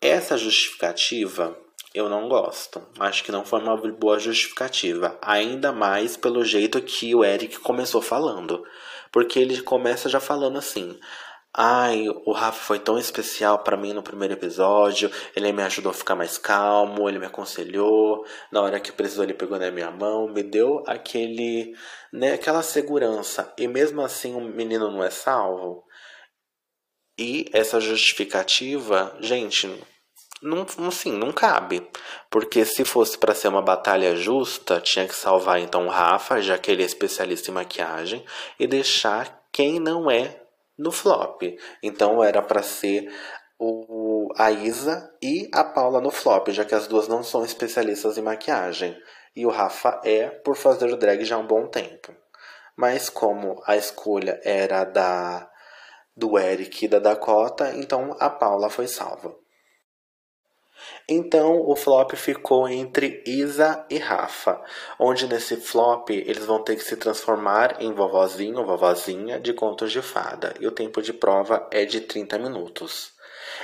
Essa 0.00 0.36
justificativa 0.36 1.56
eu 1.94 2.08
não 2.08 2.28
gosto. 2.28 2.82
Acho 2.98 3.24
que 3.24 3.32
não 3.32 3.44
foi 3.44 3.60
uma 3.60 3.76
boa 3.76 4.18
justificativa, 4.18 5.18
ainda 5.20 5.72
mais 5.72 6.16
pelo 6.16 6.44
jeito 6.44 6.80
que 6.82 7.14
o 7.14 7.24
Eric 7.24 7.58
começou 7.60 8.00
falando. 8.00 8.64
Porque 9.10 9.38
ele 9.38 9.60
começa 9.60 10.08
já 10.08 10.20
falando 10.20 10.58
assim: 10.58 10.98
Ai, 11.54 12.06
o 12.08 12.32
Rafa 12.32 12.64
foi 12.64 12.78
tão 12.78 12.98
especial 12.98 13.58
para 13.58 13.76
mim 13.76 13.92
no 13.92 14.02
primeiro 14.02 14.32
episódio. 14.32 15.10
Ele 15.36 15.52
me 15.52 15.62
ajudou 15.62 15.90
a 15.90 15.94
ficar 15.94 16.14
mais 16.14 16.38
calmo, 16.38 17.06
ele 17.08 17.18
me 17.18 17.26
aconselhou. 17.26 18.24
Na 18.50 18.62
hora 18.62 18.80
que 18.80 18.90
precisou, 18.90 19.24
ele 19.24 19.34
pegou 19.34 19.58
na 19.58 19.70
minha 19.70 19.90
mão, 19.90 20.28
me 20.28 20.42
deu 20.42 20.82
aquele, 20.86 21.74
né, 22.10 22.34
aquela 22.34 22.62
segurança. 22.62 23.52
E 23.58 23.68
mesmo 23.68 24.00
assim, 24.00 24.34
o 24.34 24.40
menino 24.40 24.90
não 24.90 25.04
é 25.04 25.10
salvo. 25.10 25.84
E 27.18 27.44
essa 27.52 27.78
justificativa, 27.78 29.14
gente, 29.20 29.68
não, 30.42 30.66
assim, 30.88 31.12
não 31.12 31.32
cabe. 31.32 31.88
Porque 32.30 32.64
se 32.64 32.84
fosse 32.84 33.16
para 33.16 33.34
ser 33.34 33.48
uma 33.48 33.62
batalha 33.62 34.16
justa, 34.16 34.80
tinha 34.80 35.06
que 35.06 35.14
salvar 35.14 35.60
então 35.60 35.86
o 35.86 35.90
Rafa, 35.90 36.42
já 36.42 36.58
que 36.58 36.70
ele 36.70 36.82
é 36.82 36.86
especialista 36.86 37.50
em 37.50 37.54
maquiagem, 37.54 38.24
e 38.58 38.66
deixar 38.66 39.46
quem 39.52 39.78
não 39.78 40.10
é 40.10 40.42
no 40.76 40.90
flop. 40.90 41.42
Então 41.82 42.22
era 42.22 42.42
para 42.42 42.62
ser 42.62 43.08
o, 43.58 44.28
a 44.36 44.50
Isa 44.50 45.08
e 45.22 45.48
a 45.54 45.62
Paula 45.62 46.00
no 46.00 46.10
flop, 46.10 46.48
já 46.48 46.64
que 46.64 46.74
as 46.74 46.88
duas 46.88 47.06
não 47.06 47.22
são 47.22 47.44
especialistas 47.44 48.18
em 48.18 48.22
maquiagem. 48.22 48.96
E 49.36 49.46
o 49.46 49.50
Rafa 49.50 50.00
é 50.04 50.28
por 50.28 50.56
fazer 50.56 50.92
o 50.92 50.96
drag 50.96 51.24
já 51.24 51.36
há 51.36 51.38
um 51.38 51.46
bom 51.46 51.68
tempo. 51.68 52.14
Mas 52.76 53.08
como 53.08 53.62
a 53.66 53.76
escolha 53.76 54.40
era 54.44 54.84
da 54.84 55.48
do 56.14 56.38
Eric 56.38 56.84
e 56.84 56.88
da 56.88 56.98
Dakota, 56.98 57.72
então 57.74 58.14
a 58.20 58.28
Paula 58.28 58.68
foi 58.68 58.86
salva. 58.86 59.34
Então 61.14 61.60
o 61.68 61.76
flop 61.76 62.14
ficou 62.14 62.66
entre 62.66 63.22
Isa 63.26 63.84
e 63.90 63.98
Rafa, 63.98 64.58
onde 64.98 65.28
nesse 65.28 65.56
flop 65.56 66.08
eles 66.08 66.46
vão 66.46 66.62
ter 66.62 66.74
que 66.74 66.82
se 66.82 66.96
transformar 66.96 67.82
em 67.82 67.92
vovozinho 67.92 68.60
ou 68.60 68.64
vovozinha 68.64 69.38
de 69.38 69.52
contos 69.52 69.92
de 69.92 70.00
fada, 70.00 70.54
e 70.58 70.66
o 70.66 70.70
tempo 70.70 71.02
de 71.02 71.12
prova 71.12 71.68
é 71.70 71.84
de 71.84 72.00
30 72.00 72.38
minutos. 72.38 73.12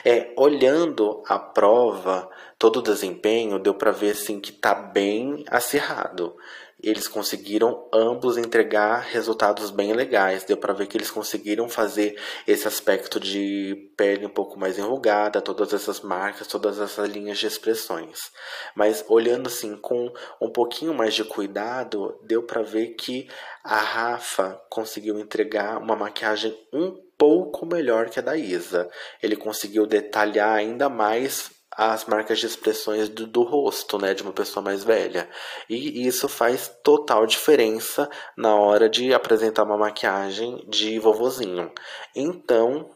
É, 0.05 0.31
olhando 0.37 1.23
a 1.27 1.39
prova, 1.39 2.29
todo 2.59 2.81
o 2.81 2.83
desempenho, 2.83 3.59
deu 3.59 3.73
para 3.73 3.93
ver 3.93 4.11
assim 4.11 4.39
que 4.39 4.53
tá 4.53 4.75
bem 4.75 5.43
acirrado 5.49 6.37
eles 6.81 7.09
conseguiram 7.09 7.89
ambos 7.93 8.37
entregar 8.37 9.01
resultados 9.01 9.71
bem 9.71 9.93
legais. 9.93 10.45
Deu 10.45 10.57
para 10.57 10.73
ver 10.73 10.87
que 10.87 10.97
eles 10.97 11.11
conseguiram 11.11 11.69
fazer 11.69 12.17
esse 12.47 12.69
aspecto 12.69 13.19
de 13.19 13.93
pele 13.97 14.27
um 14.27 14.31
pouco 14.31 14.59
mais 14.59 14.79
enrugada, 14.79 15.41
todas 15.41 15.73
essas 15.73 16.01
marcas, 16.01 16.47
todas 16.47 16.79
essas 16.79 17.09
linhas 17.09 17.39
de 17.39 17.47
expressões. 17.47 18.31
Mas 18.77 19.05
olhando 19.09 19.49
assim 19.49 19.77
com 19.77 20.13
um 20.41 20.51
pouquinho 20.51 20.95
mais 20.95 21.15
de 21.15 21.25
cuidado, 21.25 22.17
deu 22.23 22.45
para 22.45 22.63
ver 22.63 22.95
que 22.95 23.29
a 23.65 23.79
Rafa 23.79 24.61
conseguiu 24.71 25.19
entregar 25.19 25.79
uma 25.79 25.97
maquiagem 25.97 26.57
um 26.73 26.97
pouco 27.19 27.67
melhor 27.67 28.09
que 28.09 28.21
a 28.21 28.23
da 28.23 28.37
Isa. 28.37 28.89
Ele 29.21 29.35
conseguiu 29.35 29.85
detalhar 29.85 30.55
ainda 30.55 30.89
mais 30.89 31.58
as 31.79 32.07
marcas 32.07 32.41
de 32.41 32.47
expressões 32.47 33.09
do, 33.09 33.25
do, 33.25 33.45
rosto, 33.45 33.99
né, 33.99 34.13
de 34.13 34.25
uma 34.25 34.33
pessoa 34.33 34.61
mais 34.61 34.83
velha. 34.83 35.31
E 35.71 36.05
isso 36.05 36.29
faz 36.29 36.69
total 36.83 37.25
diferença 37.25 38.11
na 38.37 38.57
hora 38.57 38.89
de 38.89 39.15
apresentar 39.15 39.63
uma 39.63 39.79
maquiagem 39.79 40.67
de 40.69 40.99
vovozinho. 40.99 41.71
Então, 42.17 42.91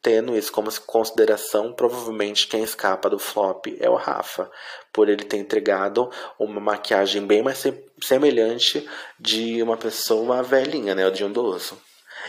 tendo 0.00 0.34
isso 0.34 0.50
como 0.50 0.70
consideração, 0.80 1.74
provavelmente 1.74 2.48
quem 2.48 2.62
escapa 2.62 3.10
do 3.10 3.18
flop 3.18 3.66
é 3.78 3.90
o 3.90 3.96
Rafa, 3.96 4.50
por 4.90 5.10
ele 5.10 5.24
ter 5.24 5.36
entregado 5.36 6.10
uma 6.38 6.58
maquiagem 6.58 7.26
bem 7.26 7.42
mais 7.42 7.62
semelhante 8.02 8.88
de 9.20 9.62
uma 9.62 9.76
pessoa 9.76 10.42
velhinha, 10.42 10.94
né, 10.94 11.10
de 11.10 11.22
um 11.22 11.28
idoso. 11.28 11.78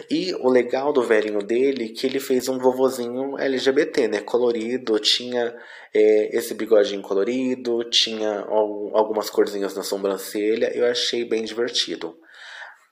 E 0.10 0.34
o 0.36 0.50
legal 0.50 0.92
do 0.92 1.04
velhinho 1.04 1.40
dele 1.40 1.90
que 1.90 2.08
ele 2.08 2.20
fez 2.20 2.50
um 2.50 2.58
vovozinho 2.58 3.38
LGBT, 3.38 4.08
né? 4.08 4.22
Colorido, 4.22 5.00
tinha 5.00 5.56
é, 5.94 6.36
esse 6.36 6.54
bigodinho 6.54 7.02
colorido, 7.02 7.84
tinha 7.90 8.40
algumas 8.94 9.30
corzinhas 9.30 9.76
na 9.76 9.84
sobrancelha. 9.84 10.76
Eu 10.76 10.88
achei 10.88 11.24
bem 11.26 11.44
divertido. 11.44 12.18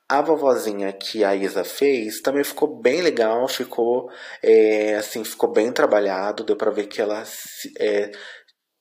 A 0.08 0.20
vovozinha 0.20 0.92
que 0.92 1.24
a 1.24 1.34
Isa 1.34 1.64
fez 1.64 2.20
também 2.20 2.44
ficou 2.44 2.80
bem 2.80 3.00
legal, 3.00 3.48
ficou 3.48 4.10
é, 4.42 4.96
assim, 4.96 5.24
ficou 5.24 5.50
bem 5.50 5.72
trabalhado, 5.72 6.44
deu 6.44 6.56
para 6.56 6.70
ver 6.70 6.86
que 6.86 7.00
ela 7.00 7.24
é, 7.80 8.10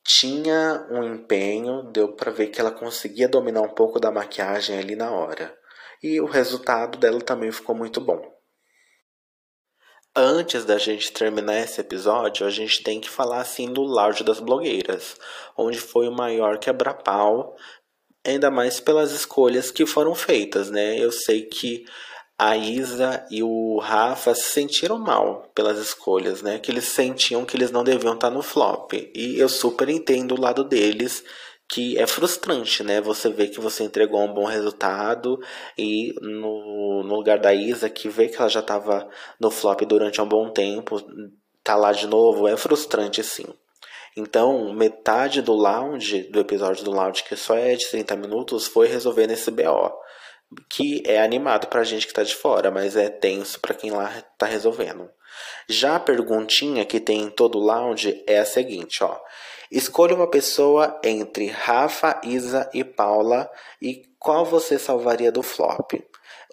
tinha 0.05 0.85
um 0.91 1.03
empenho, 1.03 1.83
deu 1.91 2.13
para 2.15 2.31
ver 2.31 2.47
que 2.47 2.59
ela 2.59 2.71
conseguia 2.71 3.29
dominar 3.29 3.61
um 3.61 3.73
pouco 3.73 3.99
da 3.99 4.11
maquiagem 4.11 4.77
ali 4.77 4.95
na 4.95 5.11
hora 5.11 5.60
e 6.01 6.19
o 6.19 6.25
resultado 6.25 6.97
dela 6.97 7.21
também 7.21 7.51
ficou 7.51 7.75
muito 7.75 8.01
bom. 8.01 8.21
Antes 10.15 10.65
da 10.65 10.77
gente 10.77 11.13
terminar 11.13 11.59
esse 11.59 11.79
episódio, 11.79 12.45
a 12.45 12.49
gente 12.49 12.83
tem 12.83 12.99
que 12.99 13.09
falar 13.09 13.39
assim 13.39 13.71
do 13.71 13.81
Lounge 13.81 14.25
das 14.25 14.41
Blogueiras, 14.41 15.15
onde 15.55 15.79
foi 15.79 16.07
o 16.09 16.11
maior 16.11 16.57
quebra-pau, 16.57 17.55
ainda 18.25 18.51
mais 18.51 18.81
pelas 18.81 19.11
escolhas 19.11 19.71
que 19.71 19.85
foram 19.85 20.13
feitas, 20.13 20.69
né? 20.69 20.97
Eu 20.97 21.13
sei 21.13 21.43
que 21.43 21.85
a 22.37 22.57
Isa 22.57 23.25
e 23.29 23.43
o 23.43 23.77
Rafa 23.77 24.33
se 24.33 24.49
sentiram 24.49 24.97
mal 24.97 25.49
pelas 25.53 25.77
escolhas, 25.77 26.41
né? 26.41 26.59
Que 26.59 26.71
eles 26.71 26.85
sentiam 26.85 27.45
que 27.45 27.55
eles 27.55 27.71
não 27.71 27.83
deviam 27.83 28.15
estar 28.15 28.31
no 28.31 28.41
flop. 28.41 28.93
E 28.93 29.39
eu 29.39 29.47
super 29.47 29.87
entendo 29.87 30.33
o 30.33 30.41
lado 30.41 30.63
deles 30.63 31.23
que 31.71 31.97
é 31.97 32.05
frustrante, 32.05 32.83
né? 32.83 32.99
Você 32.99 33.29
vê 33.29 33.47
que 33.47 33.61
você 33.61 33.85
entregou 33.85 34.21
um 34.21 34.33
bom 34.33 34.43
resultado 34.43 35.39
e 35.77 36.13
no, 36.19 37.01
no 37.01 37.15
lugar 37.15 37.39
da 37.39 37.53
Isa, 37.53 37.89
que 37.89 38.09
vê 38.09 38.27
que 38.27 38.35
ela 38.35 38.49
já 38.49 38.59
estava 38.59 39.07
no 39.39 39.49
flop 39.49 39.79
durante 39.85 40.21
um 40.21 40.27
bom 40.27 40.49
tempo, 40.49 41.01
tá 41.63 41.77
lá 41.77 41.93
de 41.93 42.07
novo, 42.07 42.45
é 42.45 42.57
frustrante 42.57 43.23
sim. 43.23 43.45
Então, 44.17 44.73
metade 44.73 45.41
do 45.41 45.53
lounge, 45.53 46.23
do 46.23 46.41
episódio 46.41 46.83
do 46.83 46.91
lounge, 46.91 47.23
que 47.23 47.37
só 47.37 47.55
é 47.55 47.73
de 47.73 47.89
30 47.89 48.17
minutos, 48.17 48.67
foi 48.67 48.87
resolver 48.87 49.25
nesse 49.25 49.49
BO. 49.49 49.93
Que 50.69 51.01
é 51.05 51.23
animado 51.23 51.67
pra 51.67 51.85
gente 51.85 52.05
que 52.05 52.13
tá 52.13 52.23
de 52.23 52.35
fora, 52.35 52.69
mas 52.69 52.97
é 52.97 53.07
tenso 53.09 53.61
para 53.61 53.73
quem 53.73 53.91
lá 53.91 54.11
tá 54.37 54.45
resolvendo. 54.45 55.09
Já 55.69 55.95
a 55.95 55.99
perguntinha 56.01 56.83
que 56.83 56.99
tem 56.99 57.21
em 57.21 57.29
todo 57.29 57.57
lounge 57.57 58.21
é 58.27 58.39
a 58.39 58.45
seguinte, 58.45 59.01
ó. 59.01 59.17
Escolha 59.71 60.13
uma 60.13 60.27
pessoa 60.27 60.99
entre 61.01 61.47
Rafa, 61.47 62.19
Isa 62.25 62.69
e 62.73 62.83
Paula 62.83 63.49
e 63.81 64.03
qual 64.19 64.43
você 64.43 64.77
salvaria 64.77 65.31
do 65.31 65.41
flop. 65.41 65.93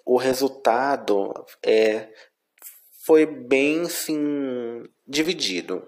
o 0.05 0.17
resultado 0.17 1.45
é, 1.61 2.07
foi 3.05 3.25
bem 3.25 3.89
sim 3.89 4.83
dividido. 5.05 5.87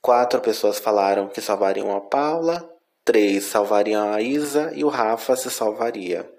Quatro 0.00 0.40
pessoas 0.40 0.78
falaram 0.78 1.28
que 1.28 1.40
salvariam 1.40 1.94
a 1.96 2.00
Paula, 2.00 2.72
três 3.04 3.44
salvariam 3.44 4.12
a 4.12 4.22
Isa 4.22 4.72
e 4.74 4.84
o 4.84 4.88
Rafa 4.88 5.34
se 5.34 5.50
salvaria. 5.50 6.30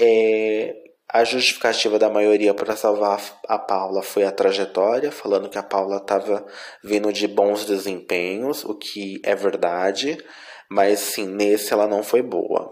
É, 0.00 0.87
a 1.10 1.24
justificativa 1.24 1.98
da 1.98 2.10
maioria 2.10 2.52
para 2.52 2.76
salvar 2.76 3.20
a 3.48 3.58
Paula 3.58 4.02
foi 4.02 4.24
a 4.24 4.30
trajetória, 4.30 5.10
falando 5.10 5.48
que 5.48 5.56
a 5.56 5.62
Paula 5.62 5.96
estava 5.96 6.44
vindo 6.84 7.10
de 7.12 7.26
bons 7.26 7.64
desempenhos, 7.64 8.62
o 8.64 8.74
que 8.74 9.20
é 9.24 9.34
verdade, 9.34 10.22
mas 10.70 11.00
sim, 11.00 11.26
nesse 11.26 11.72
ela 11.72 11.86
não 11.86 12.02
foi 12.02 12.20
boa. 12.20 12.70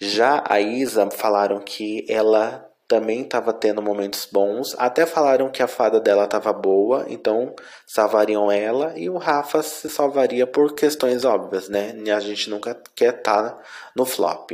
Já 0.00 0.44
a 0.48 0.60
Isa 0.60 1.10
falaram 1.10 1.60
que 1.60 2.06
ela 2.08 2.68
também 2.86 3.22
estava 3.22 3.52
tendo 3.52 3.82
momentos 3.82 4.28
bons, 4.30 4.76
até 4.78 5.06
falaram 5.06 5.50
que 5.50 5.62
a 5.62 5.66
fada 5.66 5.98
dela 5.98 6.24
estava 6.24 6.52
boa, 6.52 7.06
então 7.08 7.54
salvariam 7.86 8.52
ela 8.52 8.92
e 8.96 9.08
o 9.08 9.16
Rafa 9.16 9.62
se 9.62 9.88
salvaria 9.88 10.46
por 10.46 10.74
questões 10.74 11.24
óbvias, 11.24 11.68
né? 11.68 11.94
A 12.14 12.20
gente 12.20 12.50
nunca 12.50 12.80
quer 12.94 13.16
estar 13.16 13.50
tá 13.50 13.62
no 13.96 14.04
flop. 14.04 14.52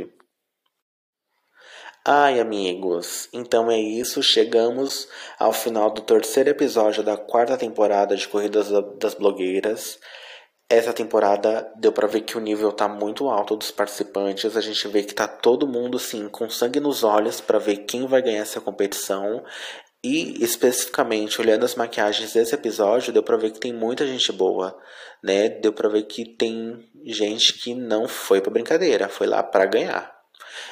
Ai, 2.05 2.39
amigos, 2.39 3.27
então 3.33 3.69
é 3.69 3.77
isso. 3.77 4.23
Chegamos 4.23 5.07
ao 5.37 5.51
final 5.51 5.91
do 5.91 6.01
terceiro 6.01 6.49
episódio 6.49 7.03
da 7.03 7.17
quarta 7.17 7.57
temporada 7.57 8.15
de 8.15 8.27
Corridas 8.27 8.69
das 8.97 9.13
Blogueiras. 9.13 9.99
Essa 10.69 10.93
temporada 10.93 11.69
deu 11.75 11.91
para 11.91 12.07
ver 12.07 12.21
que 12.21 12.37
o 12.37 12.41
nível 12.41 12.71
tá 12.71 12.87
muito 12.87 13.27
alto 13.27 13.57
dos 13.57 13.69
participantes. 13.69 14.55
A 14.55 14.61
gente 14.61 14.87
vê 14.87 15.03
que 15.03 15.13
tá 15.13 15.27
todo 15.27 15.67
mundo 15.67 15.97
assim 15.97 16.29
com 16.29 16.49
sangue 16.49 16.79
nos 16.79 17.03
olhos 17.03 17.41
para 17.41 17.59
ver 17.59 17.79
quem 17.79 18.07
vai 18.07 18.21
ganhar 18.21 18.43
essa 18.43 18.61
competição. 18.61 19.43
E 20.01 20.41
especificamente 20.41 21.41
olhando 21.41 21.65
as 21.65 21.75
maquiagens 21.75 22.31
desse 22.31 22.55
episódio, 22.55 23.11
deu 23.11 23.21
para 23.21 23.35
ver 23.35 23.51
que 23.51 23.59
tem 23.59 23.73
muita 23.73 24.07
gente 24.07 24.31
boa, 24.31 24.73
né? 25.21 25.49
Deu 25.49 25.73
para 25.73 25.89
ver 25.89 26.03
que 26.03 26.23
tem 26.23 26.89
gente 27.03 27.61
que 27.61 27.73
não 27.73 28.07
foi 28.07 28.39
para 28.39 28.53
brincadeira, 28.53 29.09
foi 29.09 29.27
lá 29.27 29.43
para 29.43 29.65
ganhar. 29.65 30.18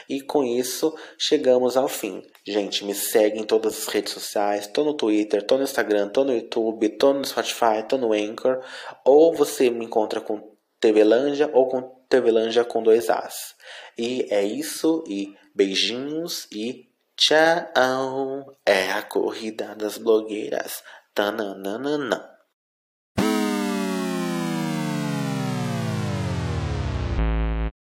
E 0.07 0.21
com 0.21 0.43
isso, 0.43 0.95
chegamos 1.17 1.75
ao 1.75 1.87
fim. 1.87 2.23
Gente, 2.45 2.85
me 2.85 2.93
segue 2.93 3.39
em 3.39 3.43
todas 3.43 3.77
as 3.77 3.87
redes 3.87 4.13
sociais. 4.13 4.67
Tô 4.67 4.83
no 4.83 4.93
Twitter, 4.93 5.45
tô 5.45 5.57
no 5.57 5.63
Instagram, 5.63 6.09
tô 6.09 6.23
no 6.23 6.33
YouTube, 6.33 6.89
tô 6.89 7.13
no 7.13 7.25
Spotify, 7.25 7.83
tô 7.87 7.97
no 7.97 8.13
Anchor. 8.13 8.63
Ou 9.05 9.33
você 9.33 9.69
me 9.69 9.85
encontra 9.85 10.21
com 10.21 10.55
TVLanja 10.79 11.49
ou 11.53 11.67
com 11.67 11.81
TVLanja 12.09 12.63
com 12.63 12.83
dois 12.83 13.09
As. 13.09 13.55
E 13.97 14.27
é 14.29 14.43
isso, 14.43 15.03
e 15.07 15.35
beijinhos 15.53 16.47
e 16.51 16.87
tchau! 17.15 18.55
É 18.65 18.91
a 18.91 19.01
corrida 19.01 19.75
das 19.75 19.97
blogueiras. 19.97 20.83
Tananana. 21.13 22.37